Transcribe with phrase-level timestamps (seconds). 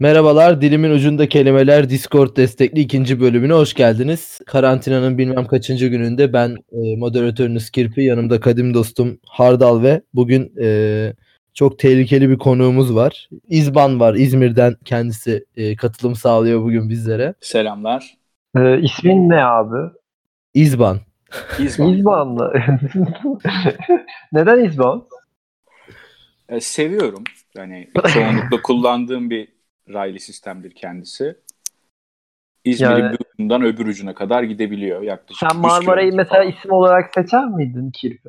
[0.00, 4.40] Merhabalar, Dilimin Ucunda Kelimeler Discord destekli ikinci bölümüne hoş geldiniz.
[4.46, 11.12] Karantinanın bilmem kaçıncı gününde ben e, moderatörünüz Kirpi, yanımda kadim dostum Hardal ve bugün e,
[11.54, 13.28] çok tehlikeli bir konuğumuz var.
[13.48, 17.34] İzban var, İzmir'den kendisi e, katılım sağlıyor bugün bizlere.
[17.40, 18.14] Selamlar.
[18.56, 19.92] Ee, ismin ne abi?
[20.54, 20.98] İzban.
[21.58, 21.92] İzban.
[21.92, 22.52] İzbanlı.
[24.32, 25.04] Neden İzban?
[26.48, 27.24] E, seviyorum.
[27.56, 29.59] Yani çoğunlukla kullandığım bir
[29.92, 31.36] raylı sistemdir kendisi.
[32.64, 35.38] İzmir'in Yani- bir ucundan öbür ucuna kadar gidebiliyor yaklaşık.
[35.50, 36.52] Sen 100 Marmara'yı mesela falan.
[36.52, 38.28] isim olarak seçer miydin Kirpi?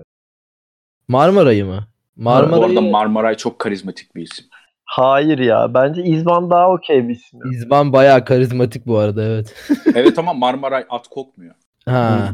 [1.08, 1.88] Marmara'yı mı?
[2.18, 4.46] Bu arada Marmara'yı Marmaray çok karizmatik bir isim.
[4.86, 5.74] Hayır ya.
[5.74, 7.40] Bence İzban daha okey bir isim.
[7.46, 7.52] ya.
[7.52, 9.70] İzban bayağı karizmatik bu arada evet.
[9.96, 11.56] Evet ama Marmaray at kokmuyor.
[11.86, 12.30] Ha.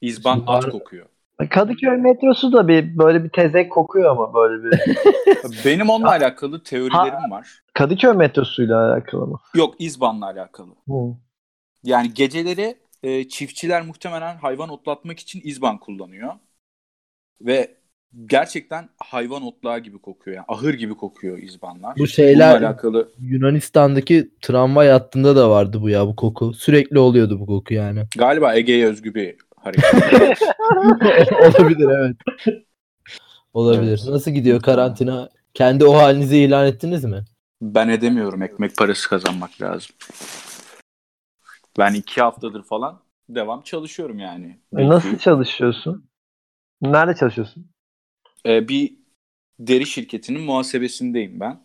[0.00, 1.06] İzban Şimdi at Mar- kokuyor.
[1.50, 4.80] Kadıköy metrosu da bir böyle bir tezek kokuyor ama böyle bir.
[5.64, 7.62] Benim onunla alakalı teorilerim var.
[7.74, 9.38] Kadıköy metrosuyla alakalı mı?
[9.54, 10.70] Yok İzban'la alakalı.
[10.88, 11.16] Hı.
[11.84, 16.32] Yani geceleri e, çiftçiler muhtemelen hayvan otlatmak için izban kullanıyor.
[17.40, 17.76] Ve
[18.26, 20.36] gerçekten hayvan otlağı gibi kokuyor.
[20.36, 21.98] Yani ahır gibi kokuyor izbanlar.
[21.98, 26.54] Bu şeyler Bununla alakalı Yunanistan'daki tramvay hattında da vardı bu ya bu koku.
[26.54, 28.02] Sürekli oluyordu bu koku yani.
[28.18, 29.94] galiba Ege'ye özgü bir hareket.
[31.60, 32.16] Olabilir evet.
[33.54, 34.02] Olabilir.
[34.06, 35.28] Nasıl gidiyor karantina?
[35.54, 37.24] Kendi o halinizi ilan ettiniz mi?
[37.62, 38.42] ben edemiyorum.
[38.42, 39.96] Ekmek parası kazanmak lazım.
[41.78, 44.58] Ben iki haftadır falan devam çalışıyorum yani.
[44.76, 46.08] E, Nasıl çalışıyorsun?
[46.82, 47.66] Nerede çalışıyorsun?
[48.46, 48.94] Ee, bir
[49.58, 51.60] deri şirketinin muhasebesindeyim ben.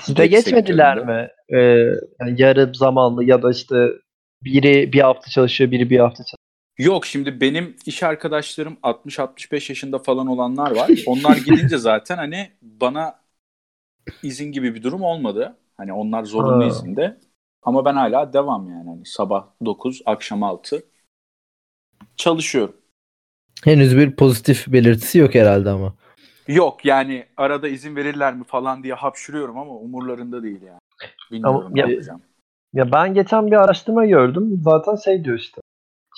[0.00, 1.22] Size geçmediler sektöründe.
[1.22, 1.58] mi?
[1.58, 3.88] Ee, yani yarım zamanlı ya da işte
[4.42, 6.47] biri bir hafta çalışıyor, biri bir hafta çalışıyor.
[6.78, 10.92] Yok şimdi benim iş arkadaşlarım 60-65 yaşında falan olanlar var.
[11.06, 13.20] Onlar gidince zaten hani bana
[14.22, 15.56] izin gibi bir durum olmadı.
[15.76, 16.68] Hani onlar zorunlu Ha.
[16.68, 17.20] izinde.
[17.62, 18.88] Ama ben hala devam yani.
[18.90, 20.82] Hani sabah 9, akşam 6
[22.16, 22.76] çalışıyorum.
[23.64, 25.94] Henüz bir pozitif belirtisi yok herhalde ama.
[26.48, 30.80] Yok yani arada izin verirler mi falan diye hapşırıyorum ama umurlarında değil yani.
[31.32, 32.22] Bilmiyorum Ama ne ya- yapacağım.
[32.74, 34.60] Ya ben geçen bir araştırma gördüm.
[34.64, 35.60] Zaten şey diyor işte.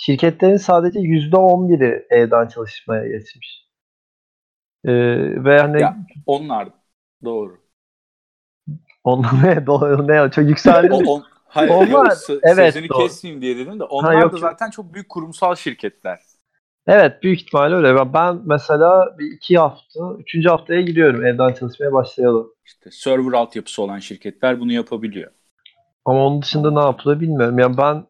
[0.02, 3.66] Şirketlerin sadece %11'i evden çalışmaya geçmiş.
[4.84, 4.92] Ee,
[5.44, 5.96] ve hani Ya.
[6.26, 6.68] Onlar
[7.24, 7.60] doğru.
[9.04, 10.92] onlar ne, do- ne çok yükseldi.
[10.92, 12.98] O, on, hayır, Onlar- yok, evet, sözünü doğru.
[12.98, 14.38] kesmeyeyim diye dedim de onlar yok, da yok.
[14.38, 16.18] zaten çok büyük kurumsal şirketler.
[16.86, 17.96] Evet büyük ihtimalle öyle.
[17.96, 22.52] Ben- Ben mesela bir iki hafta, üçüncü haftaya gidiyorum evden çalışmaya başlayalım.
[22.64, 25.30] İşte server altyapısı olan şirketler bunu yapabiliyor.
[26.04, 27.58] Ama onun dışında ne yapılır bilmiyorum.
[27.58, 28.06] Yani ben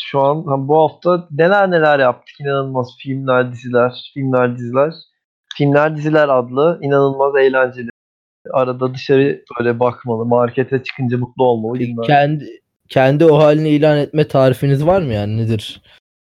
[0.00, 2.40] şu an ha, bu hafta neler neler yaptık.
[2.40, 4.94] İnanılmaz filmler, diziler, filmler, diziler.
[5.54, 7.90] Filmler, diziler adlı inanılmaz eğlenceli.
[8.52, 10.24] Arada dışarı böyle bakmalı.
[10.24, 11.78] Markete çıkınca mutlu olmalı.
[12.06, 15.82] Kendi kendi o halini ilan etme tarifiniz var mı yani nedir?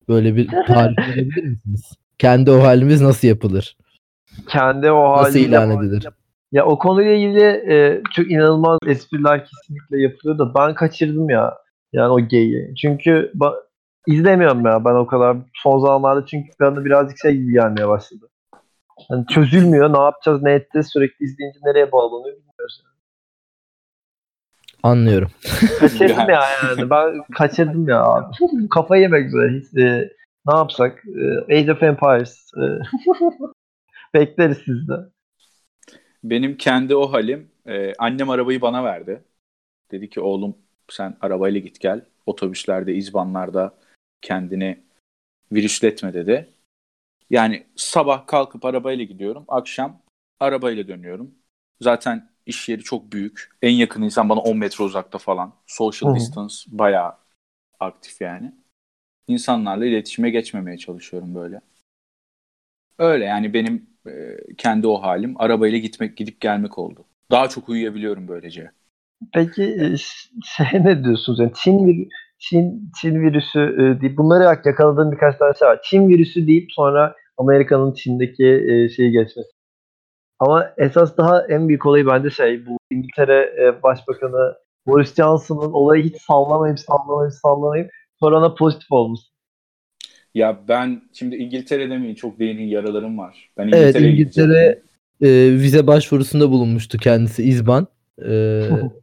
[0.10, 1.92] Böyle bir tarif verebilir misiniz?
[2.20, 3.78] Kendi o halimiz nasıl yapılır?
[4.48, 6.08] Kendi o Nasıl haliyle ilan edilir?
[6.52, 11.54] Ya o konuyla ilgili e, çok inanılmaz espriler kesinlikle yapılıyor da ben kaçırdım ya.
[11.94, 12.76] Yani o geyiği.
[12.82, 13.64] Çünkü ba-
[14.08, 18.30] izlemiyorum ya ben o kadar son zamanlarda çünkü bana birazcık şey gibi gelmeye başladı.
[19.12, 19.94] Yani çözülmüyor.
[19.94, 22.84] Ne yapacağız, ne edeceğiz sürekli izleyince nereye bağlanıyor bilmiyoruz.
[24.84, 25.32] Anlıyorum.
[25.80, 26.90] Kaçırdım ya yani.
[26.90, 28.36] Ben kaçırdım ya abi.
[28.70, 29.60] Kafayı yemek üzere.
[29.60, 30.10] Hiç, e,
[30.48, 31.04] ne yapsak?
[31.50, 32.52] E, Age of Empires.
[32.58, 32.64] e,
[34.20, 34.94] bekleriz sizde.
[36.24, 39.24] Benim kendi o halim e, annem arabayı bana verdi.
[39.92, 40.58] Dedi ki oğlum
[40.94, 42.06] sen arabayla git gel.
[42.26, 43.74] Otobüslerde, izbanlarda
[44.22, 44.80] kendini
[45.52, 46.50] virüsletme dedi.
[47.30, 49.46] Yani sabah kalkıp arabayla gidiyorum.
[49.48, 50.02] Akşam
[50.40, 51.36] arabayla dönüyorum.
[51.82, 53.50] Zaten iş yeri çok büyük.
[53.62, 55.54] En yakın insan bana 10 metre uzakta falan.
[55.68, 57.14] Social Hı distance bayağı
[57.80, 58.56] aktif yani.
[59.28, 61.62] İnsanlarla iletişime geçmemeye çalışıyorum böyle.
[62.98, 67.06] Öyle yani benim e, kendi o halim arabayla gitmek gidip gelmek oldu.
[67.32, 68.72] Daha çok uyuyabiliyorum böylece.
[69.34, 69.96] Peki
[70.46, 71.40] şey ne diyorsunuz?
[71.40, 73.60] Yani Çin vir- Çin Çin virüsü
[74.02, 75.80] deyip bunları yak- yakaladığım birkaç tane şey var.
[75.84, 79.50] Çin virüsü deyip sonra Amerika'nın Çin'deki e, şeyi geçmesi.
[80.40, 84.56] Ama esas daha en büyük olayı bence şey bu İngiltere e, Başbakanı
[84.88, 89.20] Boris Johnson'ın olayı hiç sallamayıp sallamayıp sallamayıp sonra ona pozitif olmuş.
[90.34, 93.50] Ya ben şimdi İngiltere'de mi çok derin yaralarım var.
[93.58, 94.82] Ben Evet İngiltere'ye İngiltere
[95.22, 97.88] e, vize başvurusunda bulunmuştu kendisi İzban.
[98.26, 98.32] E,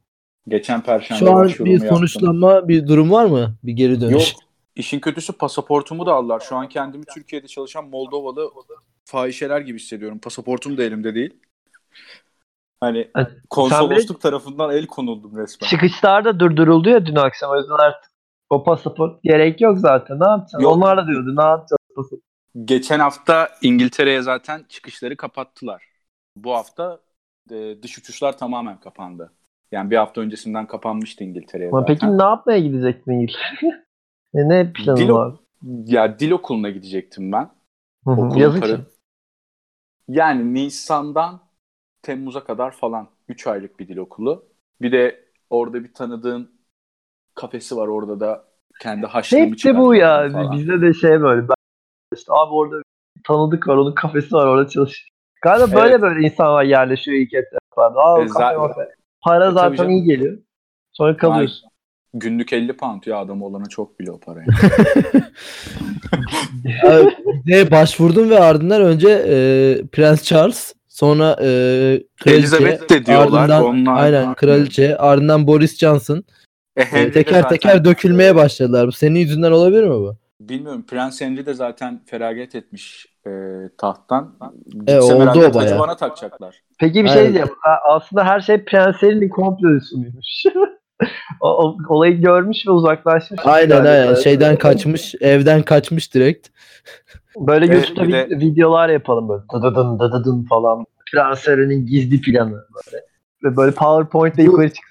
[0.48, 1.96] Geçen perşembe şu an bir yaptım.
[1.96, 3.54] sonuçlanma bir durum var mı?
[3.64, 4.00] Bir geri Yok.
[4.00, 4.34] dönüş.
[4.76, 6.40] İşin kötüsü pasaportumu da aldılar.
[6.40, 8.50] Şu an kendimi Türkiye'de çalışan Moldovalı
[9.04, 10.18] fahişeler gibi hissediyorum.
[10.18, 11.34] Pasaportum da elimde değil.
[12.80, 13.10] Hani
[13.50, 15.68] konsolosluk tarafından el konuldum resmen.
[15.68, 17.50] Çıkışlarda durduruldu ya dün akşam.
[17.50, 18.10] O yüzden artık
[18.50, 20.20] o pasaport gerek yok zaten.
[20.20, 20.60] Ne yapacaksın?
[20.60, 20.72] Yok.
[20.76, 22.22] Onlar da diyordu ne yapacağız pasaport.
[22.64, 25.84] Geçen hafta İngiltere'ye zaten çıkışları kapattılar.
[26.36, 27.00] Bu hafta
[27.50, 29.32] e, dış uçuşlar tamamen kapandı.
[29.72, 31.94] Yani bir hafta öncesinden kapanmıştı İngiltere'ye Ama zaten.
[31.94, 33.72] peki ne yapmaya gidecektin İngiltere'ye?
[34.34, 35.34] E, ne planın Dil, var?
[35.86, 37.50] ya dil okuluna gidecektim ben.
[38.04, 38.82] Hı hı.
[40.08, 41.40] Yani Nisan'dan
[42.02, 44.48] Temmuz'a kadar falan 3 aylık bir dil okulu.
[44.80, 46.50] Bir de orada bir tanıdığın
[47.34, 48.44] kafesi var orada da
[48.80, 50.28] kendi haşlığımı Hep de bu ya.
[50.32, 50.52] falan.
[50.52, 51.48] Bizde de şey böyle.
[51.48, 51.54] Ben
[52.16, 52.82] işte abi orada
[53.24, 53.76] tanıdık var.
[53.76, 54.46] Onun kafesi var.
[54.46, 55.08] Orada çalışıyor.
[55.42, 56.02] Galiba böyle Evet.
[56.02, 58.00] böyle insanlar yerleşiyor ilk etaplarda.
[58.00, 58.88] Aa, E, kafe, zaten-.
[59.22, 59.90] Para E, zaten canım.
[59.90, 60.38] iyi geliyor.
[60.92, 61.70] Sonra kalıyorsun.
[62.14, 64.46] Günlük 50 pound ya adam olana çok bile o parayı.
[66.86, 67.10] Abi,
[67.46, 69.34] Vizeye başvurdum ve ardından önce e,
[69.92, 71.46] Prens Charles sonra e,
[72.20, 76.24] kraliçe, Elizabeth de diyorlar, ardından onlar- aynen kraliçe ardından Boris Johnson
[76.76, 78.86] E, E, teker zaten- teker dökülmeye başladılar.
[78.86, 80.16] Bu senin yüzünden olabilir mi bu?
[80.40, 83.30] Bilmiyorum Prens Henry de zaten feragat etmiş e,
[83.78, 84.34] tahttan.
[84.42, 85.78] E, Gitse oldu herhalde o bayağı.
[85.78, 86.56] bana takacaklar.
[86.78, 87.32] Peki bir şey Aynen.
[87.34, 87.56] diyeceğim.
[87.88, 90.44] Aslında her şey prenslerinin komplosuymuş.
[91.40, 93.40] o, o, olayı görmüş ve uzaklaşmış.
[93.44, 96.48] Aynen aynen böyle- şeyden kaçmış evden kaçmış direkt.
[97.38, 99.42] Böyle Evet, YouTube'da bir vid- de- videolar yapalım böyle.
[99.54, 100.84] Dıdıdın dıdıdın falan.
[101.12, 103.04] Prenslerinin gizli planı böyle.
[103.44, 104.84] Ve böyle PowerPoint'le yukarı çık.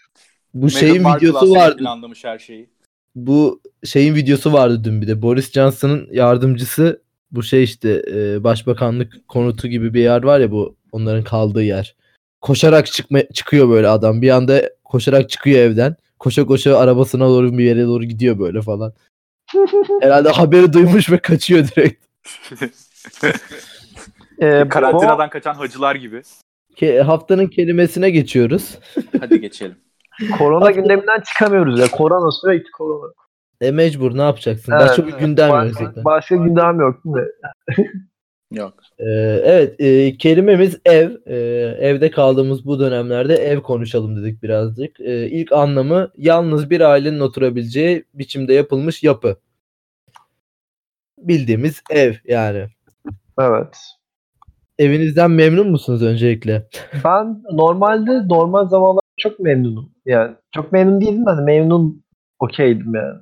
[0.54, 1.78] Bu Meghan şeyin Markle videosu vardı.
[1.78, 2.70] planlamış her şeyi.
[3.16, 5.22] Bu şeyin videosu vardı dün bir de.
[5.22, 10.76] Boris Johnson'ın yardımcısı bu şey işte e, başbakanlık konutu gibi bir yer var ya bu
[10.92, 11.96] onların kaldığı yer.
[12.42, 14.22] Koşarak çıkma, çıkıyor böyle adam.
[14.22, 15.96] Bir anda koşarak çıkıyor evden.
[16.20, 18.94] Koşa koşa arabasına doğru bir yere doğru gidiyor böyle falan.
[20.02, 22.06] Herhalde haberi duymuş ve kaçıyor direkt.
[24.42, 26.22] Ee, Karantinadan kaçan hacılar gibi.
[26.76, 28.78] Ke- haftanın kelimesine geçiyoruz.
[29.20, 29.76] Hadi geçelim.
[30.22, 31.92] ko- korona gündeminden çıkamıyoruz ya.
[31.92, 33.14] Korona sürekli korona.
[33.62, 34.72] E mecbur ne yapacaksın?
[34.72, 36.06] Evet, Başka bir gündem yok Başka, zaten.
[36.06, 37.28] başka gündem yok değil mi?
[38.52, 38.74] Yok.
[39.00, 39.06] Ee,
[39.44, 41.12] evet e, kelimemiz ev.
[41.26, 41.36] Ee,
[41.80, 45.00] evde kaldığımız bu dönemlerde ev konuşalım dedik birazcık.
[45.00, 49.38] Ee, ilk anlamı yalnız bir ailenin oturabileceği biçimde yapılmış yapı.
[51.18, 52.66] Bildiğimiz ev yani.
[53.40, 53.78] Evet.
[54.80, 56.68] Evinizden memnun musunuz öncelikle?
[57.04, 59.92] Ben normalde normal zamanlarda çok memnunum.
[60.06, 62.04] Yani çok memnun değildim hani memnun
[62.40, 63.20] okeydim yani.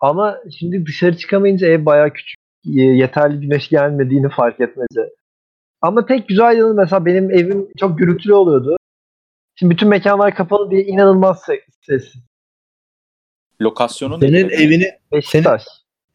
[0.00, 2.38] Ama şimdi dışarı çıkamayınca ev bayağı küçük.
[2.64, 5.00] y- Yeterli güneş gelmediğini fark etmece.
[5.82, 8.76] Ama tek güzel yanı mesela benim evim çok gürültülü oluyordu.
[9.54, 12.22] Şimdi bütün mekanlar kapalı diye inanılmaz se- sessiz.
[13.60, 15.64] Lokasyonun Senin evini Beşiktaş.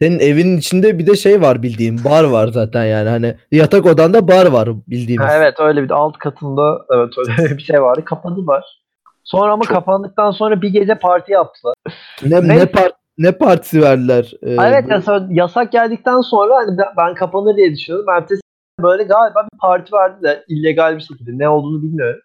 [0.01, 4.27] senin evinin içinde bir de şey var bildiğim bar var zaten yani hani yatak odanda
[4.27, 5.27] bar var bildiğimiz.
[5.27, 8.05] Ha, evet öyle bir de alt katında evet öyle bir şey vardı.
[8.05, 8.63] Kapadılar.
[9.23, 11.75] Sonra ama Çok- kapandıktan sonra bir gece parti yaptılar.
[12.25, 14.33] Ne, ne, part, ne partisi verdiler?
[14.41, 18.09] Ee, evet bu- yasak, yasak geldikten sonra hani ben, kapanır diye düşünüyordum.
[18.09, 18.41] Ertesi
[18.81, 21.31] böyle galiba bir parti verdi de illegal bir şekilde.
[21.33, 22.21] Ne olduğunu bilmiyorum.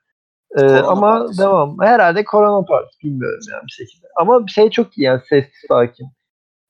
[0.57, 1.43] Ee, Korona ama partisi.
[1.43, 1.77] devam.
[1.81, 4.07] Herhalde korona partisi bilmiyorum yani bir şekilde.
[4.17, 6.07] Ama bir şey çok iyi yani sessiz sakin.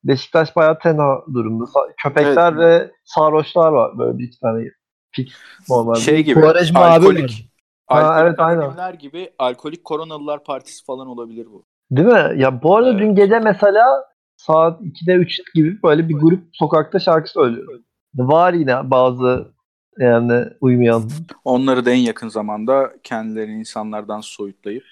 [0.05, 1.65] Beşiktaş bayağı tenha durumda.
[2.03, 2.61] Köpekler Evet.
[2.61, 4.65] ve sarhoşlar var böyle bir iki tane
[5.11, 5.33] fix
[5.69, 6.01] normalde.
[6.01, 6.41] şey gibi.
[6.41, 7.51] Abi alkolik.
[7.87, 8.99] Ha, evet, aynen.
[8.99, 11.65] gibi alkolik koronalılar partisi falan olabilir bu.
[11.91, 12.33] Değil mi?
[12.37, 13.01] Ya bu arada Evet.
[13.01, 14.05] dün gece mesela
[14.39, 17.81] saat 2'de 3 gibi böyle bir grup sokakta şarkı söylüyor.
[18.15, 19.53] Var yine bazı
[19.99, 21.11] yani uymayan.
[21.45, 24.85] Onları da en yakın zamanda kendilerini insanlardan soyutlayıp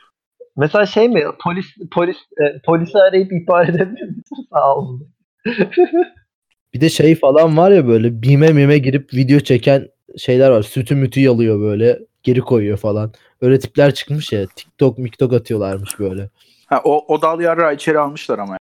[0.56, 1.24] Mesela şey mi?
[1.44, 4.48] Polis polis e, polisi arayıp ihbar edebilir misin?
[4.52, 5.08] Sağ olun.
[6.74, 10.62] Bir de şey falan var ya böyle bime mime girip video çeken şeyler var.
[10.62, 13.12] Sütü mütü yalıyor böyle geri koyuyor falan.
[13.40, 14.46] Öyle tipler çıkmış ya.
[14.56, 16.30] TikTok miktok atıyorlarmış böyle.
[16.66, 18.56] ha, o, o dal yarrağı içeri almışlar ama.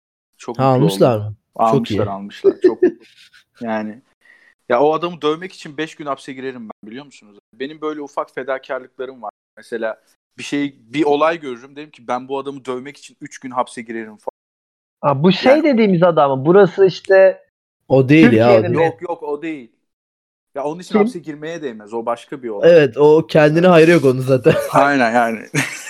[0.44, 1.26] Çok Ha, almışlar oldum.
[1.26, 1.34] mı?
[1.56, 2.54] Almışlar almışlar.
[2.62, 2.78] Çok
[3.60, 4.02] yani
[4.68, 7.38] ya o adamı dövmek için 5 gün hapse girerim ben biliyor musunuz?
[7.54, 9.30] Benim böyle ufak fedakarlıklarım var.
[9.56, 10.00] Mesela
[10.38, 13.82] bir şey bir olay görürüm dedim ki ben bu adamı dövmek için 3 gün hapse
[13.82, 14.34] girerim falan.
[15.00, 16.44] Ha, bu şey Yani- dediğimiz adam.
[16.46, 17.42] Burası işte
[17.88, 18.50] O değil ya.
[18.50, 18.90] o Türkiye'nin değil.
[18.90, 19.72] Yok yok o değil.
[20.54, 21.00] Ya onun için Kim?
[21.00, 21.94] hapse girmeye değmez.
[21.94, 22.70] O başka bir olay.
[22.72, 24.54] Evet o kendine hayrı yok onu zaten.
[24.72, 25.46] Aynen yani.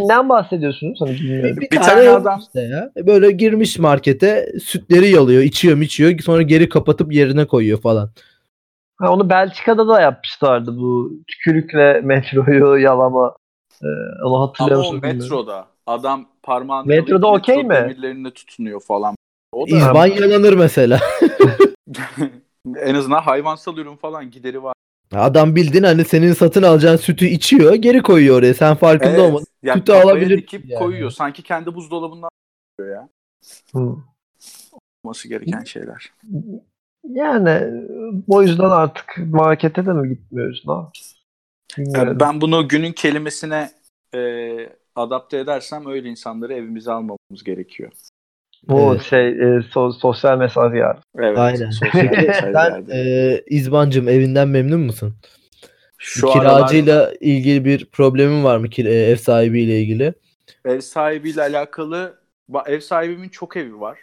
[0.00, 1.00] kimden bahsediyorsunuz?
[1.00, 1.56] Hani bilmiyorum.
[1.56, 2.90] Bir, Bir tane, tane adam- işte ya.
[3.06, 6.18] Böyle girmiş markete sütleri yalıyor, içiyor, içiyor.
[6.18, 8.10] Sonra geri kapatıp yerine koyuyor falan.
[8.96, 13.36] Ha, onu Belçika'da da yapmışlardı bu tükürükle metroyu yalama.
[13.82, 13.86] Ee,
[14.24, 15.02] onu hatırlıyor Ama o musunuz?
[15.02, 15.22] bilmiyorum.
[15.22, 17.74] metroda adam parmağını Metroda okey metro mi?
[17.74, 19.14] demirlerine tutunuyor falan.
[19.52, 21.00] O da İzban yalanır mesela.
[22.80, 24.74] en azından hayvansal ürün falan gideri var.
[25.12, 28.54] Adam bildin hani senin satın alacağın sütü içiyor geri koyuyor oraya.
[28.54, 29.46] Sen farkında Evet, olmadın.
[29.62, 30.78] yani Sütü alabilir dikip yani.
[30.78, 31.10] koyuyor.
[31.10, 32.30] Sanki kendi buzdolabından
[32.78, 33.08] koyuyor ya.
[33.72, 33.96] Hı.
[35.04, 36.12] Olması gereken şeyler.
[37.04, 37.82] Yani
[38.28, 40.90] o yüzden artık markete de mi gitmiyoruz lan?
[41.78, 42.08] Bilmiyorum.
[42.08, 43.70] Yani ben bunu günün kelimesine
[44.14, 44.56] e,
[44.96, 47.92] adapte edersem öyle insanları evimize almamamız gerekiyor.
[48.68, 49.02] Bu Evet.
[49.02, 50.98] şey e, so- sosyal mesaj yani.
[51.18, 51.38] Evet.
[51.38, 51.70] Aynen.
[52.52, 55.16] Sen e, İzbancım evinden memnun musun?
[55.98, 60.14] Şu aralar Kiracıyla ilgili bir problemin var mı kir- e, ev sahibiyle ilgili?
[60.64, 62.20] ev sahibiyle alakalı
[62.66, 63.98] ev sahibimin çok evi var.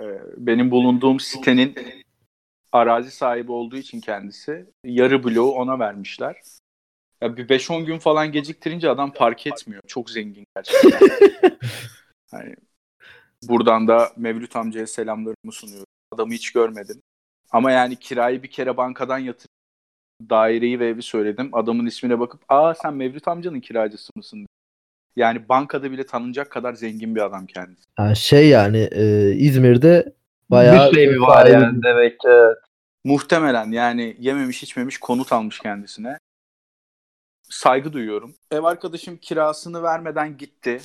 [0.00, 0.04] E,
[0.36, 1.74] benim bulunduğum sitenin
[2.72, 6.36] arazi sahibi olduğu için kendisi yarı bloğu ona vermişler.
[7.20, 9.82] Ya bir 5-10 gün falan geciktirince adam park etmiyor.
[9.86, 11.00] Çok zengin gerçekten.
[12.30, 12.54] hani
[13.42, 15.86] buradan da Mevlüt amcaya selamlarımı sunuyorum.
[16.12, 17.02] Adamı hiç görmedim.
[17.50, 19.48] Ama yani kirayı bir kere bankadan yatır
[20.30, 21.50] daireyi ve evi söyledim.
[21.52, 24.46] Adamın ismine bakıp aa sen Mevlüt amcanın kiracısı mısın?
[25.16, 27.82] Yani bankada bile tanınacak kadar zengin bir adam kendisi.
[27.96, 30.12] Ha, şey yani e, İzmir'de
[30.50, 32.28] bayağı bir şey mi var yani demek ki.
[33.04, 36.18] Muhtemelen yani yememiş içmemiş konut almış kendisine.
[37.50, 38.34] Saygı duyuyorum.
[38.50, 40.80] Ev arkadaşım kirasını vermeden gitti.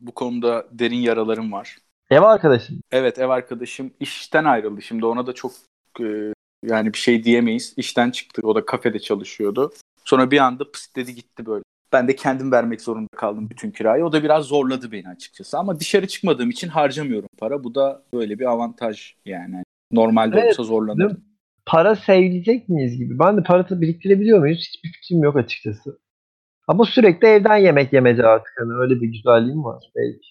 [0.00, 1.76] Bu konuda derin yaralarım var.
[2.10, 2.80] Ev arkadaşım.
[2.90, 4.82] Evet ev arkadaşım işten ayrıldı.
[4.82, 5.52] Şimdi ona da çok
[6.00, 6.32] e,
[6.64, 7.74] yani bir şey diyemeyiz.
[7.76, 8.42] İşten çıktı.
[8.44, 9.72] O da kafede çalışıyordu.
[10.04, 11.62] Sonra bir anda pıs dedi gitti böyle.
[11.92, 14.04] Ben de kendim vermek zorunda kaldım bütün kirayı.
[14.04, 15.58] O da biraz zorladı beni açıkçası.
[15.58, 17.64] Ama dışarı çıkmadığım için harcamıyorum para.
[17.64, 19.62] Bu da böyle bir avantaj yani.
[19.92, 21.24] Normalde Evet, olsa zorlanırdım.
[21.66, 23.18] Para sevecek miyiz gibi.
[23.18, 24.58] Ben de parası biriktirebiliyor muyuz?
[24.58, 25.98] Hiçbir fikrim yok açıkçası.
[26.66, 28.54] Ama sürekli evden yemek yemece artık.
[28.58, 30.28] Hani öyle bir güzelliğim var belki.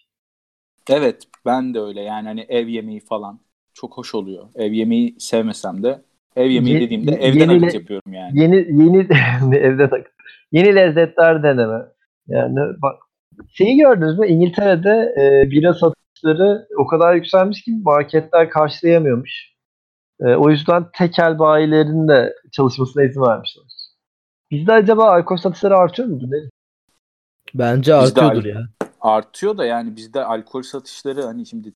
[0.90, 3.40] Evet ben de öyle yani hani ev yemeği falan
[3.74, 4.46] çok hoş oluyor.
[4.56, 6.02] Ev yemeği sevmesem de
[6.36, 8.40] ev yemeği Ye- dediğimde evden yeni- akıt yapıyorum yani.
[8.40, 9.08] Yeni yeni
[9.58, 10.12] evde tak.
[10.52, 11.82] Yeni lezzetler deneme.
[12.28, 12.96] Yani bak
[13.54, 14.28] şeyi gördünüz mü?
[14.28, 19.56] İngiltere'de e, bira satışları o kadar yükselmiş ki marketler karşılayamıyormuş.
[20.22, 23.64] E, o yüzden tekel bayilerin de çalışmasına izin vermişler.
[24.52, 26.32] Bizde acaba alkol satışları artıyor mudur?
[26.32, 26.38] Ne?
[27.54, 28.68] Bence Bizde artıyordur ya.
[29.02, 31.74] Artıyor da yani bizde alkol satışları hani şimdi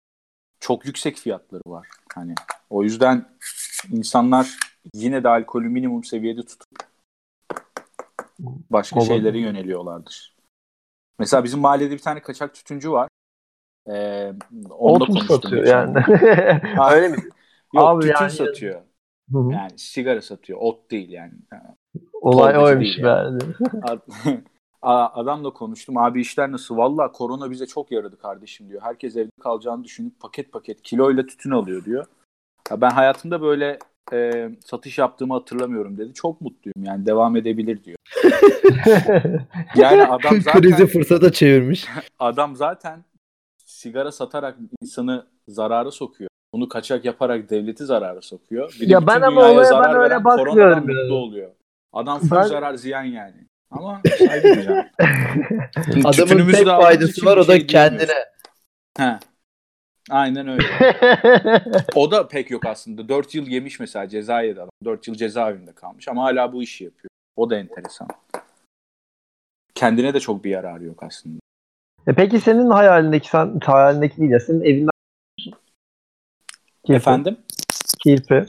[0.60, 1.88] çok yüksek fiyatları var.
[2.16, 2.36] Hani
[2.70, 3.38] o yüzden
[3.92, 4.58] insanlar
[4.94, 6.70] yine de alkolü minimum seviyede tutup
[8.70, 9.16] başka Olabilir.
[9.16, 10.36] şeylere yöneliyorlardır.
[11.20, 13.10] Mesela bizim mahallede bir tane kaçak tütüncü var.
[13.88, 14.34] Ee,
[14.70, 15.98] onunla Ot konuştum satıyor yani?
[16.92, 17.18] Öyle mi?
[17.74, 18.82] Yok Abi tütün yani- satıyor.
[19.32, 19.52] Hı hı.
[19.54, 20.60] Yani sigara satıyor.
[20.62, 21.34] Ot değil yani.
[22.22, 23.40] Olay Torbacı oymuş yani.
[24.82, 25.98] Adamla konuştum.
[25.98, 26.78] Abi işler nasıl?
[26.78, 28.82] Valla korona bize çok yaradı kardeşim diyor.
[28.82, 32.06] Herkes evde kalacağını düşünüp paket paket kiloyla tütün alıyor diyor.
[32.72, 33.80] Ya ben hayatımda böyle
[34.14, 36.14] e, satış yaptığımı hatırlamıyorum dedi.
[36.14, 37.98] Çok mutluyum yani devam edebilir diyor.
[39.76, 41.88] Yani adam Krizi zaten fırsata çevirmiş.
[42.20, 43.04] adam zaten
[43.66, 46.29] sigara satarak insanı zarara sokuyor.
[46.54, 48.78] Bunu kaçak yaparak devleti zarara sokuyor.
[48.82, 51.52] Bir de Ya bütün ben ama olaya zarar ben öyle veren bakmıyorum mutlu oluyor.
[51.94, 53.36] Adam full Ben- zarar ziyan yani.
[53.72, 54.86] Ama saygı duyacağım.
[56.06, 58.14] Adamın tek faydası var o da şey kendine.
[58.98, 59.20] He.
[60.10, 60.64] Aynen öyle.
[61.96, 63.10] O da pek yok aslında.
[63.10, 64.70] 4 yıl yemiş mesela ceza yedi adam.
[64.86, 67.10] 4 yıl cezaevinde kalmış ama hala bu işi yapıyor.
[67.36, 68.08] O da enteresan.
[69.76, 71.40] Kendine de çok bir yararı yok aslında.
[72.08, 74.90] E peki senin hayalindeki sen hayalindeki değil ya senin evinden
[76.90, 76.98] Kirpi.
[76.98, 77.38] Efendim?
[78.04, 78.46] Kirpi.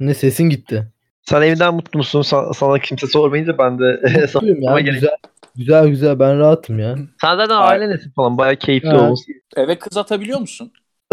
[0.00, 0.88] Ne sesin gitti.
[1.22, 2.22] Sen evinden mutlu musun?
[2.22, 5.16] Sa- sana kimse sormayınca ben de sana Mutluyum ya, gerek- güzel,
[5.56, 6.94] güzel güzel ben rahatım ya.
[7.20, 8.98] Sen zaten aile nesin falan bayağı keyifli Ha.
[9.00, 9.22] olması.
[9.56, 10.72] Eve kız atabiliyor musun?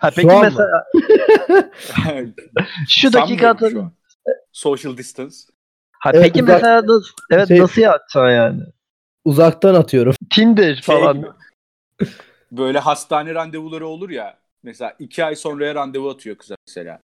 [0.00, 0.40] ha, Şu peki mı?
[0.42, 0.84] mesela
[2.88, 3.92] şu dakika şu an.
[4.52, 5.36] Social distance.
[5.92, 8.62] Ha, Evet, peki uzak- mesela nasıl, evet Şey- nasıl yapacaksın yani?
[9.24, 10.14] Uzaktan atıyorum.
[10.30, 11.16] Tinder Şey falan.
[11.16, 11.26] gibi.
[12.52, 14.38] Böyle hastane randevuları olur ya.
[14.66, 17.00] Mesela iki ay sonraya randevu atıyor kıza mesela.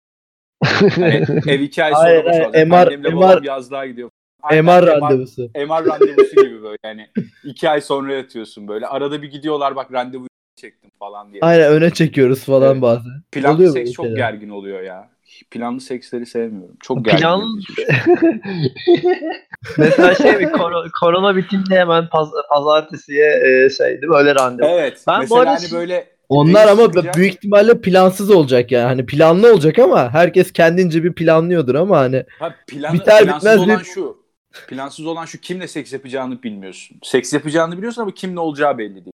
[0.94, 4.10] Hani ev iki ay sonra Hayır, hayır, MR Annemle MR babam yazlığa gidiyor.
[4.42, 5.50] Aynen, MR randevusu.
[5.54, 7.08] MR randevusu gibi böyle yani.
[7.44, 8.86] iki ay sonra yatıyorsun böyle.
[8.86, 10.26] Arada bir gidiyorlar bak randevu
[10.56, 11.40] çektim falan diye.
[11.42, 12.82] Aynen öne çekiyoruz falan Evet.
[12.82, 13.12] bazen.
[13.32, 14.16] Planlı Oluyor seks çok şeyler.
[14.16, 15.10] gergin oluyor ya.
[15.50, 16.76] Planlı seksleri sevmiyorum.
[16.80, 17.18] Çok gergin.
[17.18, 17.42] Plan...
[19.78, 24.68] mesela şey mi kor- korona bitince hemen paz- pazartesiye e, şey değil mi öyle randevu.
[24.68, 25.04] Evet.
[25.08, 27.14] Ben bu mesela arada hani şey- böyle Onlar ama çıkacak.
[27.16, 28.84] büyük ihtimalle plansız olacak yani.
[28.84, 33.58] Hani planlı olacak ama herkes kendince bir planlıyordur ama hani Ha, planı, Biter plansız bitmez
[33.60, 34.22] olan bir- şu.
[34.68, 36.96] Plansız olan şu kimle seks yapacağını bilmiyorsun.
[37.02, 39.12] Seks yapacağını biliyorsun ama kimle olacağı belli değil.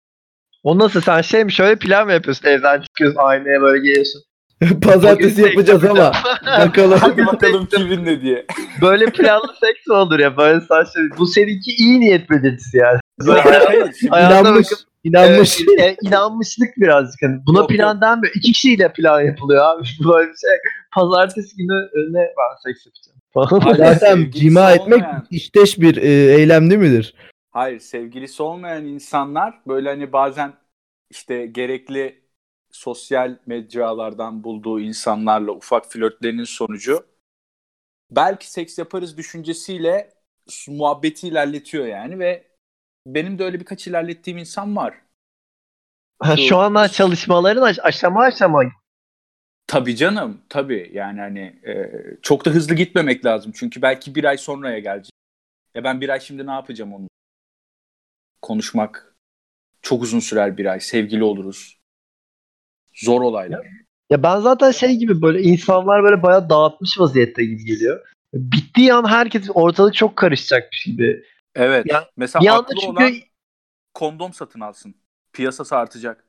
[0.64, 4.22] O nasıl sen şey mi şöyle plan mı yapıyorsun evden çıkıyorsun aynaya böyle geliyorsun.
[4.82, 6.12] Pazartesi yapacağız ama
[6.60, 7.00] bakalım.
[7.02, 8.46] Hadi bakalım kimin ne diye.
[8.82, 10.38] Böyle planlı seks olur ya?
[10.38, 11.02] Böyle saçma.
[11.18, 13.00] Bu seninki iyi niyet belirtisi yani.
[13.66, 15.62] Hayır, şimdi- Hayata bakıp- inanmış.
[15.80, 17.22] Evet, e, inanmışlık birazcık.
[17.22, 18.02] Hani buna Yok, plan yok.
[18.02, 18.34] denmiyor.
[18.36, 19.84] İki kişiyle plan yapılıyor abi.
[20.14, 20.50] Böyle bir şey.
[20.94, 23.16] Pazartesi günü ne ben seks yapacağım.
[23.78, 27.14] Zaten cima etmek olmayan- işteş bir e, eylem değil midir?
[27.52, 30.54] Hayır sevgilisi olmayan insanlar böyle hani bazen
[31.10, 32.22] işte gerekli
[32.72, 37.06] sosyal mecralardan bulduğu insanlarla ufak flörtlerinin sonucu
[38.12, 40.10] belki seks yaparız düşüncesiyle
[40.68, 42.45] muhabbeti ilerletiyor yani ve
[43.06, 45.02] benim de öyle birkaç ilerlettiğim insan var.
[46.20, 48.64] Ha, şu anlar çalışmaların aş- aşama aşama
[49.68, 54.38] Tabii canım tabii yani hani e, çok da hızlı gitmemek lazım çünkü belki bir ay
[54.38, 55.12] sonraya gelecek.
[55.76, 57.08] Ya ben bir ay şimdi ne yapacağım onu?
[58.42, 59.16] Konuşmak
[59.82, 60.80] çok uzun sürer bir ay.
[60.80, 61.80] Sevgili oluruz.
[62.94, 63.68] Zor olaylar.
[64.10, 68.08] Ya ben zaten şey gibi böyle insanlar böyle bayağı dağıtmış vaziyette gibi geliyor.
[68.34, 71.24] Bittiği an herkes ortalık çok karışacakmış gibi.
[71.56, 71.86] Evet.
[71.90, 73.14] Ya- Mesela Bir anda haklı çünkü olan
[73.94, 74.96] kondom satın alsın.
[75.34, 76.26] Piyasası artacak.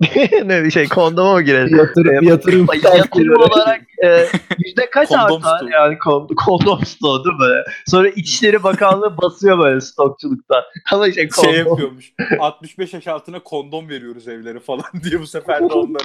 [0.44, 1.76] ne bir şey kondoma mı girelim?
[1.78, 2.66] Yatırım, Ee, yatırım,
[2.96, 4.26] Yatırım olarak e,
[4.58, 5.70] yüzde kaç Kondom artar stoğu.
[5.70, 7.62] yani kondom, kondom stoğu değil mi?
[7.86, 10.62] Sonra İçişleri Bakanlığı basıyor böyle stokçuluktan.
[10.92, 11.52] Ama şey kondom.
[11.52, 12.12] Şey yapıyormuş.
[12.38, 16.02] 65 yaş altına kondom veriyoruz evlere falan diye bu sefer de onlar.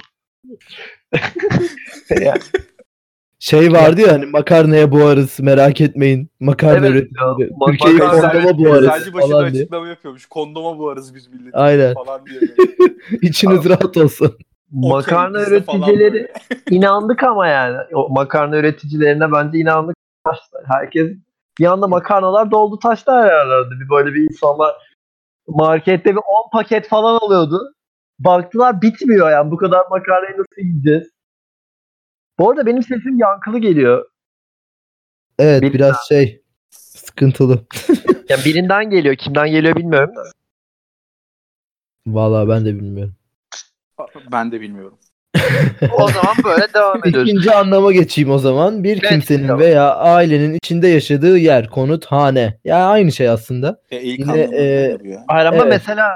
[2.21, 2.41] Yani,
[3.43, 6.29] Şey vardı ya hani makarnaya boğarız merak etmeyin.
[6.39, 9.61] Makarna Evet ma- Türkiye'yi kondoma başında falan diye.
[9.61, 10.25] açıklama yapıyormuş.
[10.25, 11.93] Kondoma boğarız biz milleti Aynen.
[11.93, 12.41] falan diye.
[13.21, 14.37] İçiniz rahat olsun.
[14.71, 16.31] makarna üreticileri
[16.69, 17.77] inandık ama yani.
[17.93, 19.95] O makarna üreticilerine bence inandık.
[20.67, 21.11] Herkes
[21.59, 23.69] bir anda makarnalar doldu taştı her yerlerde.
[23.83, 24.75] Bir böyle bir insanlar
[25.47, 27.73] markette bir 10 paket falan alıyordu.
[28.19, 29.51] Baktılar bitmiyor yani.
[29.51, 31.07] Bu kadar makarnayı nasıl yiyeceğiz?
[32.39, 34.05] Bu arada benim sesim yankılı geliyor.
[35.39, 37.65] Evet Bir- biraz şey sıkıntılı.
[38.29, 39.15] Yani birinden geliyor.
[39.15, 40.21] Kimden geliyor bilmiyorum da.
[42.07, 43.15] Vallahi ben de bilmiyorum.
[44.31, 44.97] Ben de bilmiyorum.
[45.97, 47.29] O zaman böyle devam ediyoruz.
[47.29, 48.83] İkinci anlama geçeyim o zaman.
[48.83, 49.59] Bir Evet, kimsenin tamam.
[49.59, 52.59] veya ailenin içinde yaşadığı yer, konut, hane.
[52.63, 53.81] Ya aynı şey aslında.
[53.91, 54.97] E, ilk Yine, e.
[55.27, 55.67] Hayır ama Evet.
[55.69, 56.09] mesela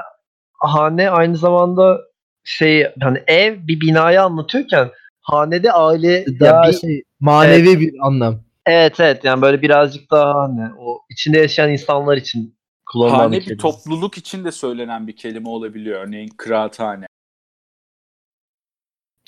[0.52, 2.00] hane aynı zamanda
[2.44, 4.90] şey hani ev bir binayı anlatıyorken
[5.26, 8.40] hanede aile ya Daha bir- şey manevi bir anlam.
[8.66, 12.56] evet evet yani böyle birazcık daha hani o içinde yaşayan insanlar için
[12.92, 16.00] kullanılan Hane bir bir topluluk için de söylenen bir kelime olabiliyor.
[16.06, 17.06] Örneğin kıraathane.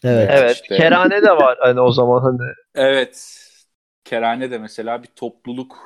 [0.04, 0.30] Evet.
[0.32, 0.54] Evet.
[0.62, 0.76] işte.
[0.76, 2.50] Kerane de var hani o zaman hani.
[2.74, 3.38] Evet.
[4.04, 5.76] Kerane de mesela bir topluluk.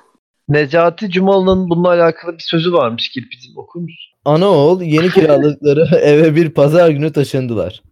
[0.48, 4.12] Necati Cumalı'nın bununla alakalı bir sözü varmış Kirpicim okur musun?
[4.24, 7.82] Anaoğul yeni kiralıkları eve bir pazar günü taşındılar.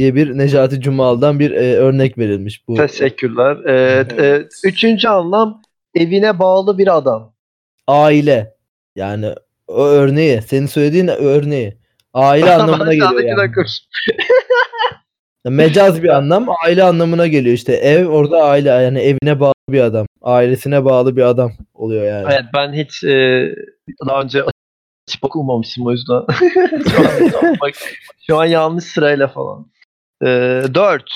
[0.00, 2.74] Diye bir Necati Cumal'dan bir e, örnek verilmiş bu.
[2.74, 3.56] Teşekkürler.
[3.64, 4.14] Evet, Evet.
[4.18, 4.52] evet.
[4.64, 5.62] Üçüncü anlam
[5.94, 7.34] evine bağlı bir adam.
[7.86, 8.54] Aile.
[8.96, 9.34] Yani
[9.68, 10.42] o örneği.
[10.42, 11.76] Senin söylediğin örneği.
[12.14, 13.52] Aile anlamına geliyor yani.
[15.44, 17.72] Mecaz bir anlam aile anlamına geliyor işte.
[17.72, 20.06] Ev orada aile yani evine bağlı bir adam.
[20.22, 22.26] Ailesine bağlı bir adam oluyor yani.
[22.30, 23.48] Evet ben hiç e,
[24.06, 24.42] daha önce
[25.08, 26.22] açıp okumamışım o yüzden.
[26.90, 27.70] şu, an,
[28.26, 29.66] şu an yanlış sırayla falan.
[30.22, 30.26] E,
[30.74, 31.10] dört.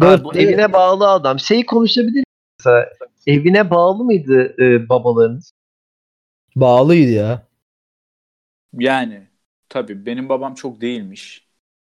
[0.00, 1.38] Dört, bu evine bağlı adam.
[1.38, 2.24] Şeyi konuşabilir miyiz
[2.58, 2.88] mesela?
[3.26, 5.52] Evine bağlı mıydı e, babalarınız?
[6.56, 7.42] bağlıydı ya.
[8.78, 9.26] Yani
[9.68, 11.46] tabii benim babam çok değilmiş.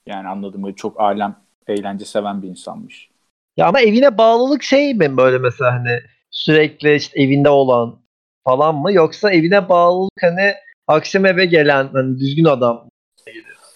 [0.06, 1.36] Yani anladığım çok alem
[1.68, 3.10] eğlence seven bir insanmış.
[3.58, 6.00] Ya ama evine bağlılık şey mi böyle mesela hani
[6.32, 8.00] sürekli işte evinde olan
[8.44, 8.94] falan mı?
[8.94, 10.54] Yoksa evine bağlılık hani
[10.88, 12.90] akşam eve gelen hani düzgün adam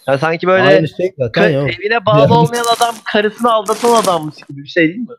[0.08, 1.62] Yani sanki böyle Aynı şey zaten ya.
[1.62, 5.16] evine bağlı Yani- olmayan adam karısını aldatan adammış gibi bir şey değil mi?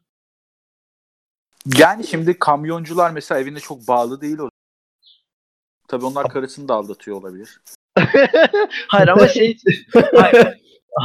[1.79, 4.49] Yani şimdi kamyoncular mesela evine çok bağlı değil o.
[5.89, 7.61] Tabii onlar karısını da aldatıyor olabilir.
[8.89, 9.57] Hayır ama şey
[10.17, 10.49] Hayır,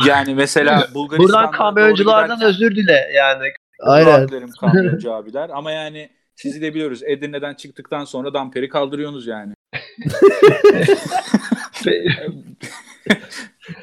[0.07, 3.43] Yani mesela Bulgaristan'da buradan kamyonculardan özür dile yani.
[3.79, 4.11] Aynen.
[4.11, 4.27] Aynen.
[4.27, 5.49] dilerim kamyoncu abiler.
[5.53, 7.03] Ama yani sizi de biliyoruz.
[7.03, 9.53] Edirne'den çıktıktan sonra damperi kaldırıyorsunuz yani.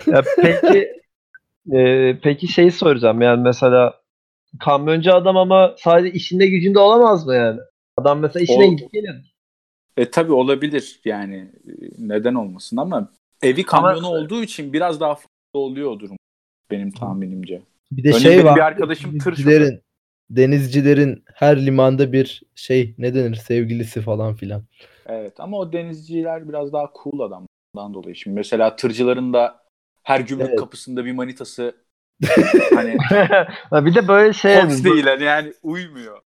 [0.06, 0.88] Ya peki
[1.72, 4.00] e, peki şey soracağım yani mesela
[4.60, 7.60] kamyoncu adam ama sadece işinde gücünde olamaz mı yani?
[7.96, 9.34] Adam mesela işine gidip gelir.
[9.96, 15.14] E tabii olabilir yani e, neden olmasın ama evi kamyonu Ama- olduğu için biraz daha
[15.14, 15.28] farklı
[15.60, 16.16] oluyor o durum
[16.70, 17.62] benim tahminimce.
[17.92, 18.56] Bir de Örneğin şey benim var.
[18.56, 19.80] bir arkadaşım tır denizcilerin,
[20.30, 24.64] denizcilerin her limanda bir şey ne denir sevgilisi falan filan.
[25.06, 28.16] Evet ama o denizciler biraz daha cool adamdan dolayı.
[28.16, 29.63] Şimdi mesela tırcıların da
[30.04, 30.58] her gümrük Evet.
[30.58, 31.74] kapısında bir manitası
[32.74, 32.96] Hani
[33.70, 36.18] Ha, bir de böyle şey Fox değil hani yani uymuyor.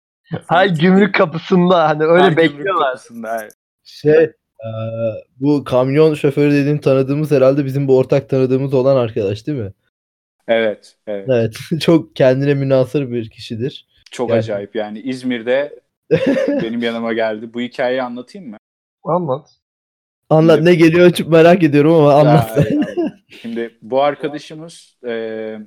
[0.45, 2.91] Hay gümrük kapısında hani öyle Her bekliyorlar.
[2.91, 3.53] kapısında, evet.
[3.83, 4.13] Şey
[4.63, 9.73] eee, bu kamyon şoförü dediğin tanıdığımız herhalde bizim bu ortak tanıdığımız olan arkadaş değil mi?
[10.47, 11.25] Evet, evet.
[11.29, 11.55] Evet.
[11.81, 13.87] Çok kendine münasır bir kişidir.
[14.11, 15.79] Çok Yani- acayip yani İzmir'de
[16.47, 17.53] benim yanıma geldi.
[17.53, 18.57] Bu hikayeyi anlatayım mı?
[19.03, 19.49] Anlat.
[20.29, 22.57] Anlat ne geliyor çok merak ediyorum ama anlat.
[22.71, 22.86] Ya.
[23.27, 25.57] Şimdi bu arkadaşımız e,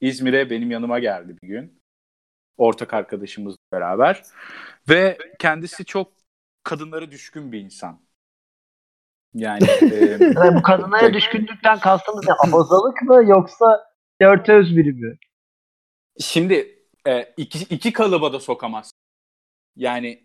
[0.00, 1.82] İzmir'e benim yanıma geldi bir gün.
[2.56, 4.22] Ortak arkadaşımızla beraber.
[4.88, 6.12] Ve kendisi çok
[6.62, 8.00] kadınlara düşkün bir insan.
[9.34, 9.94] Yani e,
[10.34, 12.32] Yani bu kadınlara düşkünlükten kastımız ne?
[12.48, 15.18] Abazalık mı yoksa flörtöz biri mi?
[16.20, 18.92] şimdi e, iki, iki kalıba da sokamaz.
[19.76, 20.24] Yani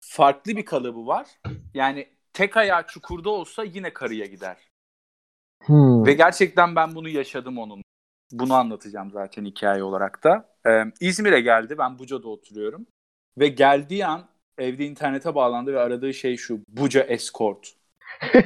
[0.00, 1.26] farklı bir kalıbı var.
[1.74, 4.67] Yani tek ayağı çukurda olsa yine karıya gider.
[5.66, 6.06] Hmm.
[6.06, 7.82] Ve gerçekten ben bunu yaşadım onun.
[8.32, 10.48] Bunu anlatacağım zaten hikaye olarak da.
[10.66, 11.78] Ee, İzmir'e geldi.
[11.78, 12.86] Ben Buca'da oturuyorum.
[13.38, 16.60] Ve geldiği an evde internete bağlandı ve aradığı şey şu.
[16.68, 17.72] Buca Escort.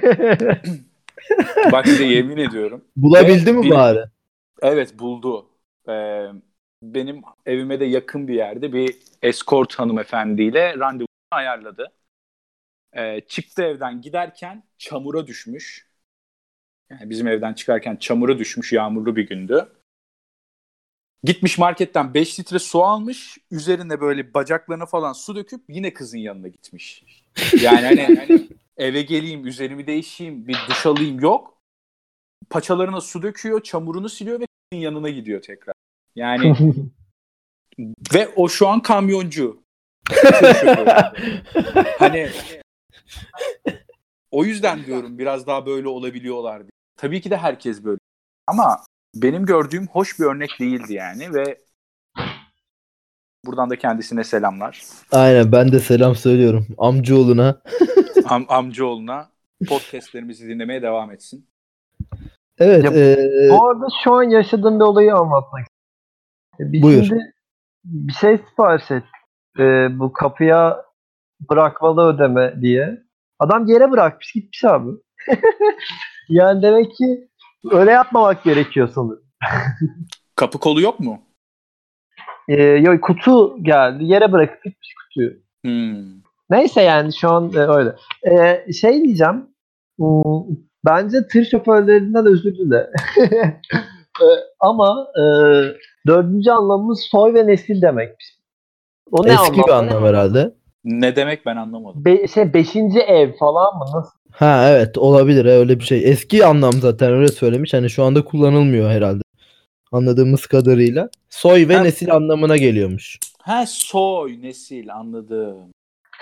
[1.73, 2.85] Bak size yemin ediyorum.
[2.97, 4.05] Bulabildi Ve mi bir- bari?
[4.63, 5.49] Evet buldu.
[5.89, 6.27] Ee,
[6.83, 11.93] benim evime de yakın bir yerde bir escort hanımefendiyle randevu ayarladı.
[12.93, 15.92] Ee, çıktı evden giderken çamura düşmüş.
[16.93, 19.69] Yani bizim evden çıkarken çamura düşmüş yağmurlu bir gündü.
[21.25, 23.39] Gitmiş marketten 5 litre su almış.
[23.51, 27.05] Üzerine böyle bacaklarına falan su döküp yine kızın yanına gitmiş.
[27.63, 31.59] Yani hani, hani eve geleyim, üzerimi değişeyim, bir duş alayım yok.
[32.51, 35.75] Paçalarına su döküyor, çamurunu siliyor ve kızın yanına gidiyor tekrar.
[36.17, 36.55] Yani
[38.15, 39.63] ve o şu an kamyoncu.
[41.99, 42.31] hani
[44.31, 46.72] o yüzden diyorum biraz daha böyle olabiliyorlar diye.
[47.03, 47.99] Tabii ki de herkes böyle.
[48.47, 48.77] Ama
[49.15, 51.59] benim gördüğüm hoş bir örnek değildi yani ve
[53.47, 54.83] buradan da kendisine selamlar.
[55.13, 57.63] Aynen ben de selam söylüyorum amcaoğluna.
[58.29, 59.31] Am amcaoğluna
[59.69, 61.47] podcastlerimizi dinlemeye devam etsin.
[62.59, 62.85] Evet.
[62.85, 66.73] Ya, eee, Bu arada şu an yaşadığım bir olayı anlatmak istiyorum.
[66.73, 67.05] Biz Buyur.
[67.05, 67.33] şimdi
[67.85, 69.11] bir şey sipariş ettik.
[69.59, 70.85] Ee, bu kapıya
[71.51, 73.03] bırakmalı ödeme diye.
[73.39, 74.91] Adam yere bırakmış gitmiş abi.
[76.29, 77.29] yani demek ki
[77.71, 79.23] öyle yapmamak gerekiyor sanırım.
[80.37, 81.21] Kapı kolu yok mu?
[82.49, 85.33] Ee, yok kutu geldi yere bırakıp gitmiş kutuyu.
[85.65, 86.23] Hmm.
[86.51, 87.95] Neyse yani şu an e, öyle.
[88.31, 89.47] Ee, şey diyeceğim.
[89.99, 92.91] hmm, Bence tır şoförlerinden özür dile.
[93.21, 94.25] Ee,
[94.61, 95.23] ama e,
[96.07, 98.39] dördüncü anlamımız soy ve nesil demekmiş.
[99.11, 99.95] O ne eski bir anlamda?
[99.97, 100.55] anlam herhalde.
[100.85, 102.05] Ne demek ben anlamadım.
[102.05, 103.85] Be- şey beşinci ev falan mı?
[103.95, 104.19] Nasıl?
[104.33, 106.11] Ha evet olabilir ha, öyle bir şey.
[106.11, 107.75] Eski anlam zaten öyle söylemiş.
[107.75, 109.23] Hani şu anda kullanılmıyor herhalde.
[109.93, 111.09] Anladığımız kadarıyla.
[111.31, 111.83] Soy ve Ha.
[111.83, 113.19] nesil anlamına geliyormuş.
[113.43, 115.57] Ha soy, nesil anladım.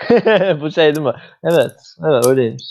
[0.61, 1.13] Bu şey değil mi?
[1.43, 1.71] Evet.
[2.09, 2.63] Evet öyleymiş.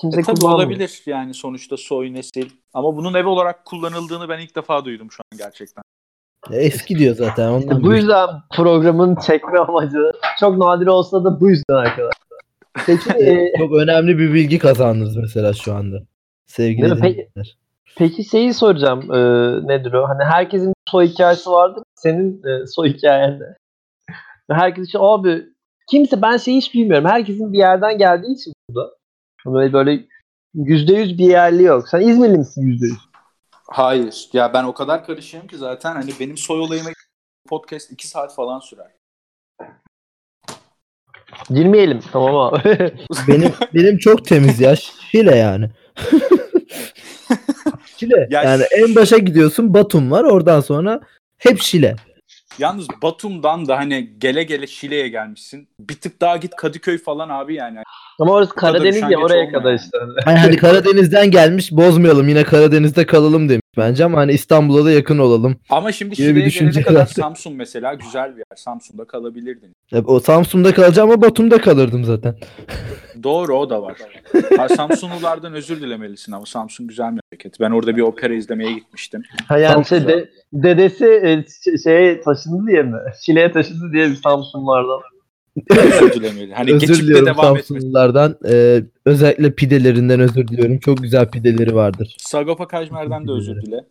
[0.00, 0.68] Kimse E, tabii kullanmıyor.
[0.68, 2.50] olabilir yani sonuçta soy, nesil.
[2.74, 5.82] Ama bunun ev olarak kullanıldığını ben ilk defa duydum şu an gerçekten.
[6.50, 7.48] E, Eski diyor zaten.
[7.48, 12.12] Ondan bu yüzden programın çekme amacı çok nadir olsa da bu yüzden arkadaşlar.
[12.86, 16.02] Peki, e, Çok önemli bir bilgi kazandınız mesela şu anda.
[16.46, 17.00] Sevgili Değil mi?
[17.00, 17.58] Peki- dinleyiciler.
[17.98, 19.14] peki şeyi soracağım.
[19.14, 19.18] E,
[19.68, 20.08] nedir o?
[20.08, 21.84] Hani herkesin bir soy hikayesi vardır.
[21.94, 23.56] Senin e, soy hikayen de.
[24.50, 25.44] Herkes için abi
[25.90, 27.08] kimse ben şeyi hiç bilmiyorum.
[27.08, 28.90] Herkesin bir yerden geldiği için burada.
[29.46, 30.04] Böyle böyle
[30.54, 31.88] yüzde yüz bir yerli yok.
[31.88, 32.98] Sen İzmirli misin yüzde yüz?
[33.52, 34.28] Hayır.
[34.32, 36.90] Ya ben o kadar karışığım ki zaten hani benim soy olayıma
[37.48, 38.90] podcast 2 saat falan sürer.
[41.50, 42.92] Girmeyelim tamam abi.
[43.28, 44.76] Benim benim çok temiz ya.
[44.76, 45.70] Şile yani.
[47.96, 48.28] Şile.
[48.30, 50.24] Ya yani en başa gidiyorsun Batum var.
[50.24, 51.00] Oradan sonra
[51.38, 51.96] hep Şile.
[52.58, 55.68] Yalnız Batum'dan da hani gele gele Şile'ye gelmişsin.
[55.80, 57.78] Bir tık daha git Kadıköy falan abi yani.
[58.20, 59.80] Ama orası Karadeniz ya oraya kadar yani.
[59.84, 59.98] işte.
[60.24, 65.18] Hani, hani Karadeniz'den gelmiş bozmayalım yine Karadeniz'de kalalım demiş bence ama hani İstanbul'a da yakın
[65.18, 65.56] olalım.
[65.70, 67.10] Ama şimdi Gibi bir gelene kadar herhalde.
[67.14, 68.56] Samsun mesela güzel bir yer.
[68.56, 69.72] Samsun'da kalabilirdin.
[69.92, 72.34] E, O Samsun'da kalacağım ama Batum'da kalırdım zaten.
[73.22, 73.96] Doğru o da var.
[74.56, 77.60] Ha, Samsunlulardan özür dilemelisin ama Samsun güzel memleket.
[77.60, 79.22] Ben orada bir opera izlemeye gitmiştim.
[79.48, 81.44] Ha yani şey, de- dedesi e,
[81.78, 82.96] şeye taşındı diye mi?
[83.26, 85.00] Şile'ye taşındı diye bir Samsunlardan.
[86.54, 87.44] Hani özür geçip de diliyorum devam.
[87.44, 88.38] Samsunlulardan.
[88.48, 90.78] E, özellikle pidelerinden özür diliyorum.
[90.78, 92.16] Çok güzel pideleri vardır.
[92.18, 93.84] Sagopa Kajmer'den de özür dile.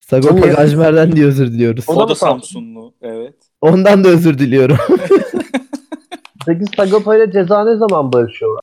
[0.00, 0.52] Sagopa?
[0.52, 1.84] Kajmer'den diye özür diliyoruz.
[1.88, 2.14] O O, da da?
[2.14, 2.94] Samsunlu.
[3.02, 3.34] Evet.
[3.60, 4.76] Ondan da özür diliyorum.
[6.46, 8.60] Peki Sagopa ile Ceza ne zaman barışıyorlar?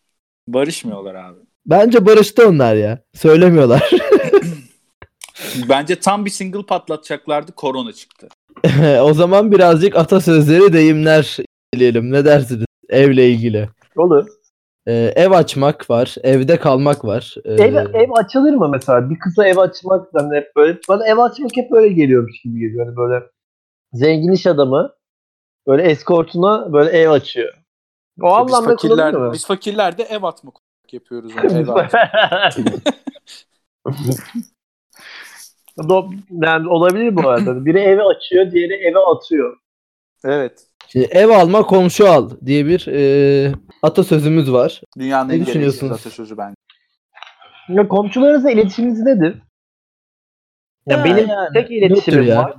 [0.48, 1.40] Barışmıyorlar abi.
[1.66, 3.00] Bence barıştı onlar ya.
[3.14, 3.92] Söylemiyorlar.
[5.70, 7.52] Bence tam bir single patlatacaklardı.
[7.52, 8.28] Korona çıktı.
[9.02, 11.38] o zaman birazcık atasözleri deyimler
[11.80, 12.12] diyelim.
[12.12, 12.66] Ne dersiniz?
[12.90, 13.70] Evle ilgili.
[13.96, 14.28] Olur.
[14.88, 16.16] Ee, ev açmak var.
[16.24, 17.36] Evde kalmak var.
[17.46, 19.10] Ee, Ev, ev açılır mı mesela?
[19.10, 22.86] Bir kıza ev açmak hani hep böyle bana ev açmak hep böyle geliyormuş gibi geliyor.
[22.86, 23.26] Hani böyle
[23.94, 24.94] zengin iş adamı
[25.68, 27.54] böyle eskortuna böyle ev açıyor.
[28.22, 29.34] O biz anlamda kullanılır fakirler, mı?
[29.34, 30.56] biz fakirler de ev atmak
[30.92, 31.32] yapıyoruz.
[31.36, 31.68] Onu, ev
[36.32, 37.66] yani olabilir bu arada.
[37.66, 39.58] Biri evi açıyor, diğeri eve atıyor.
[40.26, 40.67] evet.
[40.88, 43.52] Şimdi ev alma komşu al diye bir e,
[43.84, 44.82] atasözümüz var.
[45.00, 45.92] Dünyanın Ne en gereksiz düşünüyorsunuz?
[46.00, 46.56] atasözü bence.
[47.70, 49.36] Ya komşularınızla iletişiminiz nedir?
[50.86, 52.38] Ya, Ya benim yani, tek iletişimim nötr ya.
[52.44, 52.54] var.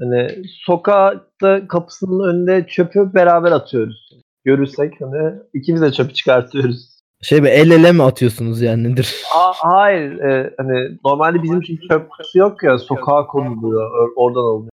[0.00, 4.10] Hani sokakta kapısının önünde çöpü beraber atıyoruz.
[4.44, 6.94] Görürsek hani ikimiz de çöpü çıkartıyoruz.
[7.22, 9.14] Şey be el ele mi atıyorsunuz yani nedir?
[9.36, 14.40] Aa, hayır e, hani normalde bizim için çöp kutusu yok ya sokağa konuluyor or- oradan
[14.40, 14.70] alınıyor.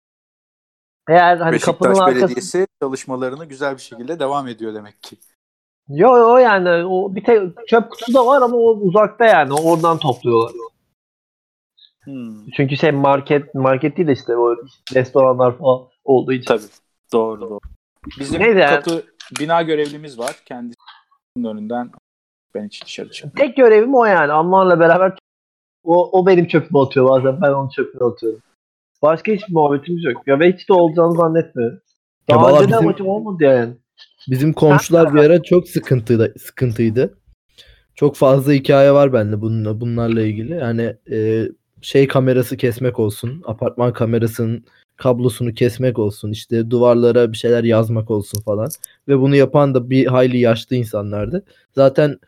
[1.10, 5.18] Eğer hani kapının Beşiktaş arkası Belediyesi çalışmalarını güzel bir şekilde devam ediyor demek ki.
[5.90, 9.98] Yo yo yani o bir tek çöp kutusu da var ama o uzakta yani oradan
[9.98, 10.52] topluyorlar.
[12.04, 12.50] Hmm.
[12.56, 14.56] Çünkü şey market market değil de işte o
[14.94, 16.46] restoranlar falan olduğu için.
[16.46, 16.62] Tabii.
[17.14, 17.60] Doğru doğru.
[18.20, 18.76] Bizim Neyse yani.
[18.76, 19.04] katı
[19.40, 20.36] bina görevlimiz var.
[20.46, 21.92] Kendisinin önünden
[22.56, 23.48] ben hiç dışarı çıkmıyorum.
[23.48, 24.32] Tek görevim o yani.
[24.32, 25.18] Anlarla beraber
[25.84, 27.42] o, o benim çöpümü atıyor bazen.
[27.42, 28.42] Ben onun çöpünü atıyorum.
[29.02, 30.28] Başka hiç muhabbetimiz yok.
[30.28, 31.80] Ya ve hiç de olacağını zannetmiyorum.
[32.30, 33.74] Daha önce de bizim- amacım olmadı yani.
[34.30, 37.18] Bizim komşular bir ara çok sıkıntıydı, sıkıntıydı.
[37.96, 40.54] Çok fazla hikaye var bende bununla, bunlarla ilgili.
[40.54, 41.48] Yani e,
[41.82, 44.66] şey kamerası kesmek olsun, apartman kamerasının
[44.98, 48.70] kablosunu kesmek olsun, işte duvarlara bir şeyler yazmak olsun falan.
[49.08, 51.44] Ve bunu yapan da bir hayli yaşlı insanlardı.
[51.76, 52.20] Zaten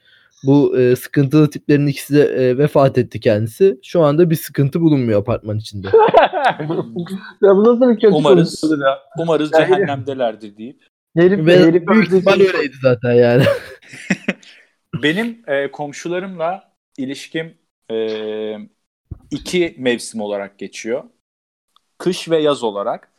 [0.44, 3.80] bu e, sıkıntılı tiplerin ikisi de e, vefat etti kendisi.
[3.84, 5.88] Şu anda bir sıkıntı bulunmuyor apartman içinde.
[7.42, 8.64] ya bu nasıl bir kötü Umarız.
[8.82, 9.00] ya.
[9.20, 10.84] Umarız Ya, cehennemdelerdir deyip.
[11.18, 13.44] Herif, Ve herif büyük ihtimal öyleydi zaten yani.
[15.04, 17.58] Benim e, komşularımla ilişkim
[17.92, 18.58] e,
[19.32, 21.04] iki mevsim olarak geçiyor.
[21.98, 23.12] Kış ve yaz olarak.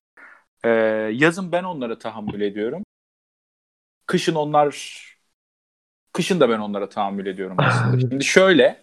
[0.64, 0.68] E,
[1.12, 2.82] yazın ben onlara tahammül ediyorum.
[4.06, 5.02] Kışın onlar
[6.12, 8.00] kışın da ben onlara tahammül ediyorum aslında.
[8.00, 8.82] Şimdi şöyle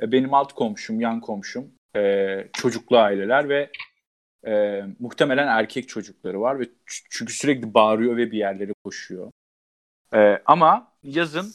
[0.00, 3.70] e, benim alt komşum, yan komşum e, çocuklu aileler ve
[4.46, 6.64] e, muhtemelen erkek çocukları var ve
[7.10, 9.30] çünkü sürekli bağırıyor ve bir yerlere koşuyor.
[10.14, 11.54] E, ama yazın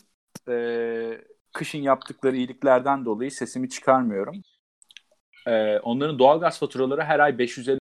[0.49, 1.21] e,
[1.53, 4.41] kışın yaptıkları iyiliklerden dolayı sesimi çıkarmıyorum.
[5.47, 7.79] E, onların doğalgaz faturaları her ay 550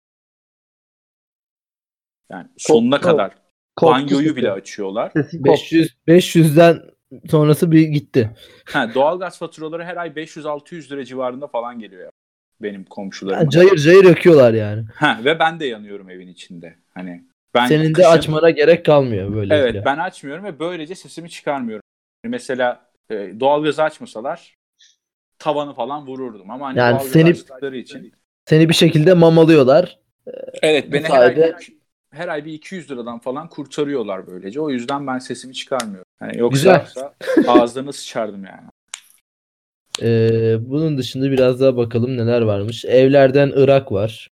[2.32, 3.36] yani sonuna kadar
[3.82, 5.12] banyoyu bile açıyorlar.
[5.12, 5.52] Sesi koptu.
[5.52, 6.97] 500 500'den
[7.30, 8.30] sonrası bir gitti.
[8.66, 12.12] Ha, doğalgaz faturaları her ay 500-600 lira civarında falan geliyor ya
[12.62, 13.40] benim komşularım.
[13.40, 14.86] Ha, cayır cayır yakıyorlar yani.
[14.96, 16.76] Ha, ve ben de yanıyorum evin içinde.
[16.94, 19.56] Hani ben Senin de kışın- açmana gerek kalmıyor böyle.
[19.56, 21.84] Evet ben açmıyorum ve böylece sesimi çıkarmıyorum.
[22.26, 24.56] Mesela e, doğalgazı açmasalar
[25.40, 28.14] tavanı falan vururdum ama hani Yani seni- için
[28.46, 30.00] Seni bir şekilde mamalıyorlar.
[30.62, 31.56] evet Bu beni her ay, sayede-
[32.12, 34.62] her ay bir 200 liradan falan kurtarıyorlar böylece.
[34.62, 36.07] O yüzden ben sesimi çıkarmıyorum.
[36.20, 36.86] Hani yoksa
[37.48, 38.68] ağızlarına sıçardım yani.
[40.02, 42.86] Ee, bunun dışında biraz daha bakalım neler varmış.
[42.86, 44.30] Evlerden Irak var.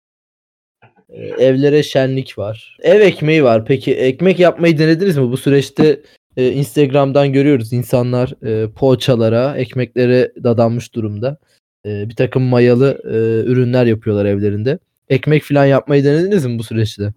[1.08, 2.76] Ee, evlere şenlik var.
[2.82, 3.64] Ev ekmeği var.
[3.64, 5.30] Peki ekmek yapmayı denediniz mi?
[5.30, 6.00] Bu süreçte
[6.36, 11.38] e, Instagram'dan görüyoruz insanlar e, poğaçalara, ekmeklere dadanmış durumda.
[11.86, 14.78] E, bir takım mayalı e, ürünler yapıyorlar evlerinde.
[15.08, 17.12] Ekmek falan yapmayı denediniz mi bu süreçte?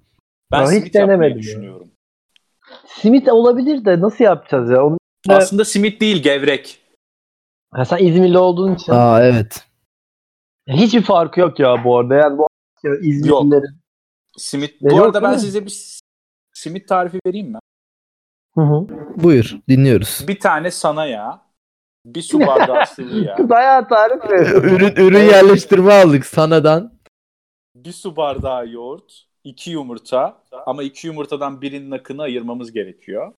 [0.52, 1.87] Ben Ya hiç denemedim düşünüyorum.
[3.02, 4.86] Simit olabilir de nasıl yapacağız ya?
[4.86, 4.98] Onu...
[5.30, 6.80] Aslında simit değil gevrek.
[7.74, 8.92] Ha, sen İzmirli olduğun için.
[8.92, 9.66] Aa evet.
[10.68, 12.16] Hiçbir farkı yok ya bu arada.
[12.16, 12.48] Yani bu
[12.84, 13.78] ya İzmirlilerin.
[14.38, 14.82] Simit.
[14.82, 15.40] Ne Bu yok arada ben mi?
[15.40, 16.00] size bir
[16.54, 17.60] simit tarifi vereyim mi?
[18.56, 18.88] Hı hı.
[19.24, 20.26] Buyur dinliyoruz.
[20.28, 21.42] Bir tane sana yağ,
[22.06, 24.24] bir su bardağı sıvı yağ, Bayağı tarif
[24.64, 26.94] ürün ürün yerleştirme aldık sanadan.
[27.76, 33.32] bir su bardağı yoğurt, iki yumurta ama iki yumurtadan birinin akını ayırmamız gerekiyor.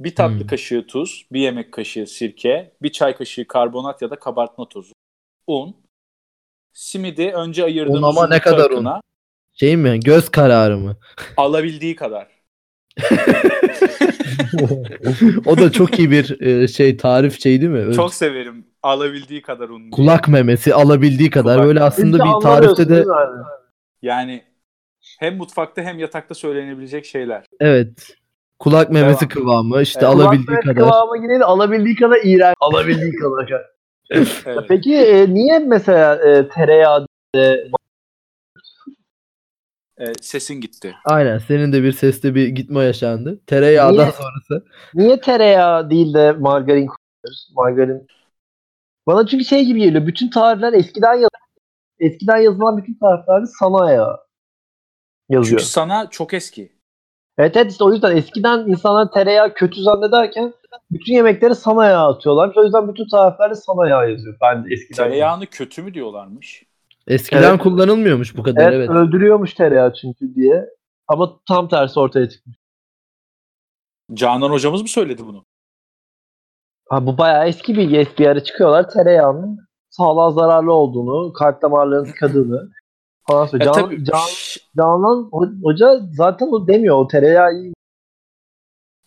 [0.00, 0.46] Bir tatlı Hmm.
[0.46, 4.92] kaşığı tuz, bir yemek kaşığı sirke, bir çay kaşığı karbonat ya da kabartma tozu,
[5.46, 5.76] un,
[6.72, 8.74] simidi önce ayırdığımız Un ama ne kadar un?
[8.76, 9.00] akına
[9.54, 10.00] Şey mi?
[10.00, 10.96] Göz kararı mı?
[11.36, 12.28] alabildiği kadar.
[15.46, 17.78] o da çok iyi bir e, şey tarif şey değil mi?
[17.78, 19.80] Öyle Çok severim alabildiği kadar un.
[19.80, 19.90] diye.
[19.90, 23.04] kulak memesi alabildiği kadar Kulak böyle aslında Hiç bir tarifte de?
[24.02, 24.42] Yani
[25.22, 27.44] hem mutfakta hem yatakta söylenebilecek şeyler.
[27.60, 28.16] evet
[28.58, 30.14] kulak memesi kıvamı işte Evet.
[30.14, 30.74] alabildiği Kulak kadar.
[30.76, 32.54] Kıvama yine de alabildiği kadar iğrenç.
[32.60, 33.62] Alabildiği kadar.
[34.10, 34.64] Evet.
[34.68, 37.06] Peki e, niye mesela e, tereyağı
[39.98, 40.94] E, sesin gitti.
[41.04, 41.38] Aynen.
[41.38, 43.40] Senin de bir seste bir gitme yaşandı.
[43.46, 44.12] Tereyağdan Niye?
[44.12, 44.66] sonrası.
[44.94, 47.48] Niye tereyağı değil de margarin koyuyoruz?
[47.56, 48.06] Margarin.
[49.06, 50.06] Bana çünkü şey gibi geliyor.
[50.06, 51.30] Bütün tarifler eskiden yaz
[51.98, 54.18] eskiden yazılan bütün tariflerde sana ya
[55.28, 55.60] yazıyor.
[55.60, 56.72] Çünkü sana çok eski.
[57.38, 60.54] Evet evet işte o yüzden eskiden insanlar tereyağı kötü zannederken
[60.90, 62.52] bütün yemekleri sana yağ atıyorlar.
[62.56, 64.36] O yüzden bütün tariflerde sana yağ yazıyor.
[64.40, 65.04] Ben de eskiden.
[65.04, 66.62] Tereyağını kötü mü diyorlarmış?
[67.06, 67.62] Eskiden Evet.
[67.62, 68.90] kullanılmıyormuş bu kadar Evet, evet.
[68.90, 70.66] öldürüyormuş tereyağı çünkü diye.
[71.08, 72.56] Ama tam tersi ortaya çıkmış.
[74.14, 75.44] Canan hocamız mı söyledi bunu?
[76.88, 77.96] Ha, bu bayağı eski bilgi.
[77.98, 78.90] Eski yere çıkıyorlar.
[78.90, 79.58] Tereyağının
[79.90, 82.70] sağlığa zararlı olduğunu, kalp damarlarının tıkadığını
[83.26, 83.74] falan söylüyor.
[83.74, 84.04] Can, tabii.
[84.04, 84.18] Can,
[84.76, 86.96] Canan ho- hoca zaten o demiyor.
[86.96, 87.72] O tereyağı iyi.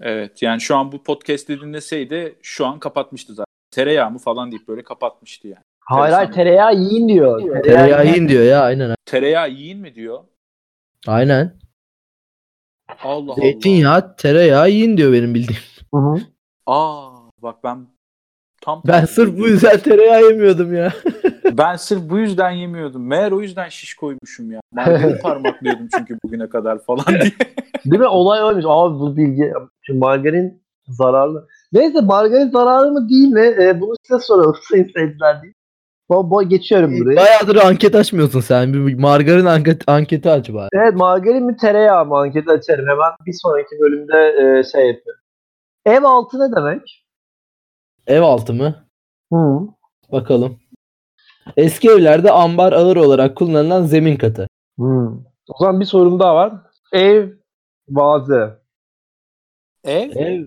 [0.02, 3.46] Evet yani şu an bu podcast'i dinleseydi şu an kapatmıştı zaten.
[3.72, 5.64] Tereyağı mı falan deyip böyle kapatmıştı yani.
[5.80, 7.64] Hayır hayır tereyağı yiyin diyor.
[7.64, 8.96] Tereyağı yiyin diyor ya aynen.
[9.06, 10.24] Tereyağı yiyin mi diyor?
[11.08, 11.60] Aynen.
[13.04, 13.34] Allah Allah.
[13.34, 15.62] Zeytinyağı, tereyağı yiyin diyor benim bildiğim.
[15.94, 16.16] Hı hı.
[16.66, 17.10] Aa
[17.42, 17.88] bak ben
[18.66, 20.94] tam Ben sırf bu yüzden tereyağı yemiyordum ya.
[21.58, 23.08] ben sırf bu yüzden yemiyordum.
[23.08, 24.60] Meğer o yüzden şiş koymuşum ya.
[24.72, 27.32] Margarin parmaklıyordum çünkü bugüne kadar falan diye.
[27.86, 28.08] Değil mi?
[28.08, 28.66] Olay oymuş.
[28.68, 29.54] Abi bu bilgi.
[29.82, 31.48] Çünkü margarin zararlı.
[31.74, 33.56] Neyse margarin zararlı mı değil mi?
[33.60, 35.54] Ee, bunu size soralım sayın seyirciler değil.
[36.10, 37.16] Bo, bo geçiyorum buraya.
[37.16, 38.74] Bayağıdır anket açmıyorsun sen.
[38.74, 40.70] Bir margarin anket, anketi aç bari.
[40.74, 42.88] Evet margarin mi tereyağı mı anketi açarım.
[42.88, 45.22] Hemen bir sonraki bölümde e, şey yapıyorum.
[45.86, 47.05] Ev altı ne demek?
[48.08, 48.88] Ev altı mı?
[49.34, 49.60] Hı.
[50.12, 50.60] Bakalım.
[51.58, 54.48] Eski evlerde ambar ağır olarak kullanılan zemin katı.
[54.80, 54.84] Hı.
[55.50, 56.54] O zaman bir sorum daha var.
[56.94, 57.30] Ev
[57.90, 58.60] vaze.
[59.84, 60.10] Ev?
[60.16, 60.46] Ev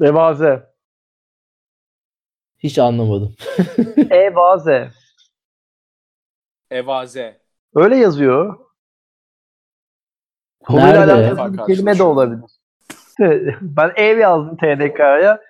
[0.00, 0.66] Evaze.
[2.58, 3.34] hiç anlamadım.
[4.10, 4.90] Evaze.
[6.70, 7.40] Evaze.
[7.74, 8.58] Öyle yazıyor.
[10.64, 11.12] Konuyla Nerede?
[11.12, 12.50] alakalı bir kelime de olabilir.
[13.60, 15.40] ben ev yazdım TDK'ya.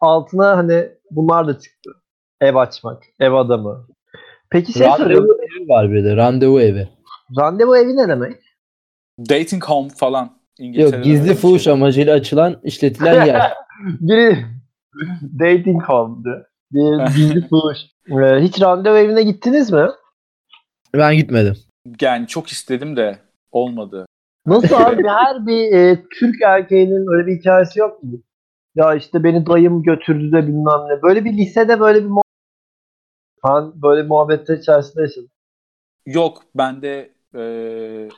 [0.00, 1.90] Altına hani bunlar da çıktı.
[2.40, 3.86] Ev açmak, ev adamı.
[4.50, 5.28] Peki şey soruyorum.
[5.28, 6.16] Randevu evi var bir de.
[6.16, 6.88] Randevu evi.
[7.38, 8.36] Randevu evi ne demek?
[9.18, 10.24] Dating home falan.
[10.24, 11.72] Yok İngiltere'de gizli bir fuhuş şey.
[11.72, 13.52] amacıyla açılan işletilen yer.
[14.00, 14.44] Biri
[15.40, 16.46] dating home'du.
[16.72, 17.78] Diğeri gizli fuhuş.
[18.10, 19.86] Ee, hiç randevu evine gittiniz mi?
[20.94, 21.56] Ben gitmedim.
[22.00, 23.18] Yani çok istedim de
[23.52, 24.06] olmadı.
[24.46, 25.02] Nasıl abi?
[25.08, 28.22] Her bir e, Türk erkeğinin öyle bir hikayesi yok mu?
[28.74, 31.02] Ya işte beni dayım götürdü de bilmem ne.
[31.02, 32.24] Böyle bir lisede böyle bir muhabbet.
[33.44, 35.30] Ben böyle muhabbetler içerisinde yaşadım.
[36.06, 37.42] Yok bende e,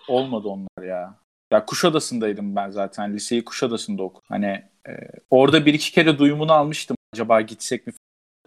[0.09, 1.19] olmadı onlar ya.
[1.53, 3.15] Ya Kuşadası'ndaydım ben zaten.
[3.15, 4.27] Liseyi Kuşadası'nda okudum.
[4.29, 4.93] Hani e,
[5.31, 6.97] orada bir iki kere duyumunu almıştım.
[7.15, 7.93] Acaba gitsek mi?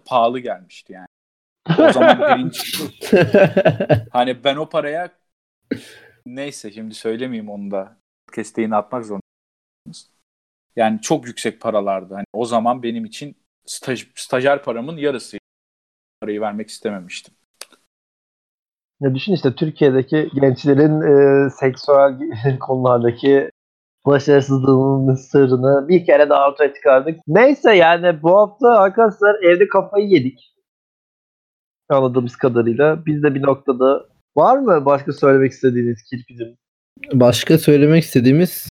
[0.05, 1.07] Pahalı gelmişti yani.
[1.79, 2.59] O zaman birinci.
[4.11, 5.09] Hani ben o paraya
[6.25, 7.97] neyse şimdi söylemeyeyim onu da.
[8.35, 10.14] Kesteğini atmak zorundayız.
[10.75, 12.13] Yani çok yüksek paralardı.
[12.13, 13.35] Hani o zaman benim için
[13.65, 15.37] staj, stajyer paramın yarısı.
[16.21, 17.33] Parayı vermek istememiştim.
[19.01, 22.19] Ya düşün işte Türkiye'deki gençlerin e, seksüel
[22.59, 23.51] konulardaki
[24.05, 27.19] başarısızlığının sırrını bir kere daha ortaya çıkardık.
[27.27, 30.55] Neyse yani bu hafta arkadaşlar evde kafayı yedik.
[31.89, 33.05] Anladığımız kadarıyla.
[33.05, 36.57] Biz de bir noktada var mı başka söylemek istediğiniz kirpicim?
[37.13, 38.69] Başka söylemek istediğimiz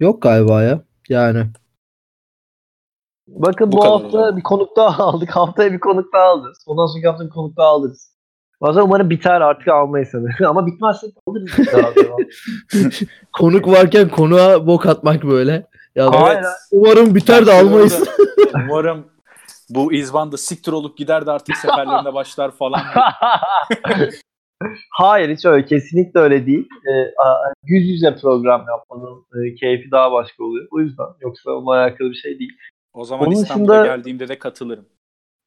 [0.00, 0.82] yok galiba ya.
[1.08, 1.46] Yani
[3.30, 5.30] Bakın Bu bu, hafta bir konuk daha aldık.
[5.30, 6.64] Haftaya bir konuk daha alırız.
[6.66, 8.10] Ondan sonraki hafta bir konuk daha alırız.
[8.62, 10.46] Zaman umarım biter artık almayız seni.
[10.48, 11.50] Ama bitmezse alırız.
[13.32, 15.66] konuk varken konuğa bok atmak böyle.
[15.94, 16.10] Ya.
[16.32, 16.44] Evet.
[16.72, 18.08] umarım biter de almayız.
[18.54, 19.06] Umarım
[19.70, 22.82] bu İzban da siktir olup gider de artık seferlerine başlar falan.
[24.90, 25.66] Hayır hiç öyle.
[25.66, 26.68] Kesinlikle öyle değil.
[27.24, 30.68] A- yüz yüze program yapmanın e, keyfi daha başka oluyor.
[30.70, 31.06] O yüzden.
[31.20, 32.52] Yoksa onunla alakalı bir şey değil.
[32.92, 34.86] O zaman Onun İstanbul'a dışında- geldiğimde de katılırım.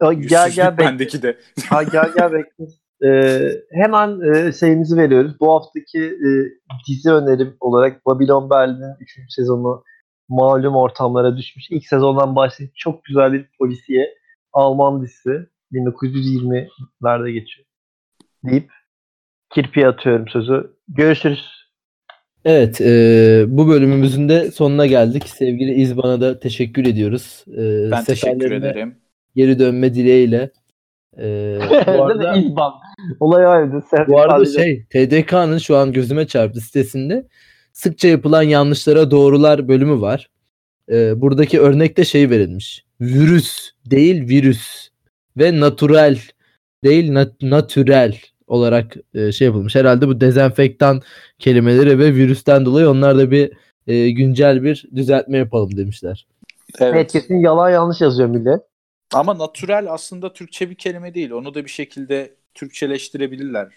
[0.04, 1.38] Ya, gel gel bendeki de.
[1.70, 2.66] Ha, gel gel bekle.
[3.06, 5.40] Ee, hemen e, şeyimizi veriyoruz.
[5.40, 6.30] Bu haftaki e,
[6.88, 9.12] dizi önerim olarak Babylon Berlin'in 3.
[9.30, 9.84] sezonu
[10.30, 11.72] malum ortamlara düşmüş.
[11.72, 14.16] İlk sezondan başlayıp çok güzel bir polisiye
[14.54, 15.48] Alman dizisi.
[15.72, 17.68] 1920'lerde geçiyor.
[18.44, 18.72] Deyip
[19.56, 20.72] kirpiye atıyorum sözü.
[20.88, 21.46] Görüşürüz.
[22.46, 25.30] Evet, e, bu bölümümüzün de sonuna geldik.
[25.30, 27.44] Sevgili İzban'a da teşekkür ediyoruz.
[27.58, 28.96] E, Ben teşekkür ederim.
[29.36, 30.50] Geri dönme dileğiyle.
[31.18, 32.74] E, bu arada, İzban.
[33.20, 33.70] Olay.
[33.92, 37.28] Sen bu arada sadece- şey, TDK'nın şu an gözüme çarptı sitesinde
[37.74, 40.30] sıkça yapılan yanlışlara doğrular bölümü var.
[40.92, 42.86] E, buradaki örnekte şey verilmiş.
[43.02, 44.88] Virüs değil virüs
[45.38, 46.18] ve natural
[46.84, 48.18] değil nat- natürel
[48.54, 49.76] olarak e, şey yapılmış.
[49.76, 51.02] Herhalde bu dezenfektan
[51.40, 53.52] kelimeleri ve virüsten dolayı onlar da bir
[53.88, 56.28] e, güncel bir düzeltme yapalım demişler.
[56.80, 56.94] Evet.
[56.96, 58.62] Evet kesin yalan yanlış yazıyor millet.
[59.14, 61.32] Ama natural aslında Türkçe bir kelime değil.
[61.32, 63.68] Onu da bir şekilde Türkçeleştirebilirler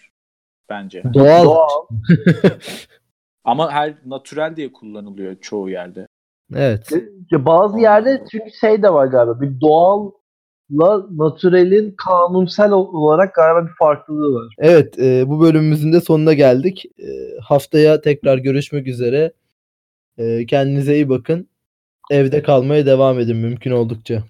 [0.69, 1.03] bence.
[1.13, 1.43] Doğal.
[1.43, 1.85] Doğal.
[3.43, 6.07] Ama her natural diye kullanılıyor çoğu yerde.
[6.55, 6.91] Evet.
[7.31, 9.41] Bazı yerde çünkü şey de var galiba.
[9.41, 10.11] Bir doğalla
[10.69, 14.55] naturalin kanunsel olarak galiba bir farklılığı var.
[14.59, 16.85] Evet, e, bu bölümümüzün de sonuna geldik.
[16.99, 17.07] E,
[17.41, 19.31] haftaya tekrar görüşmek üzere.
[20.17, 21.47] E, kendinize iyi bakın.
[22.11, 24.23] Evde kalmaya devam edin mümkün oldukça.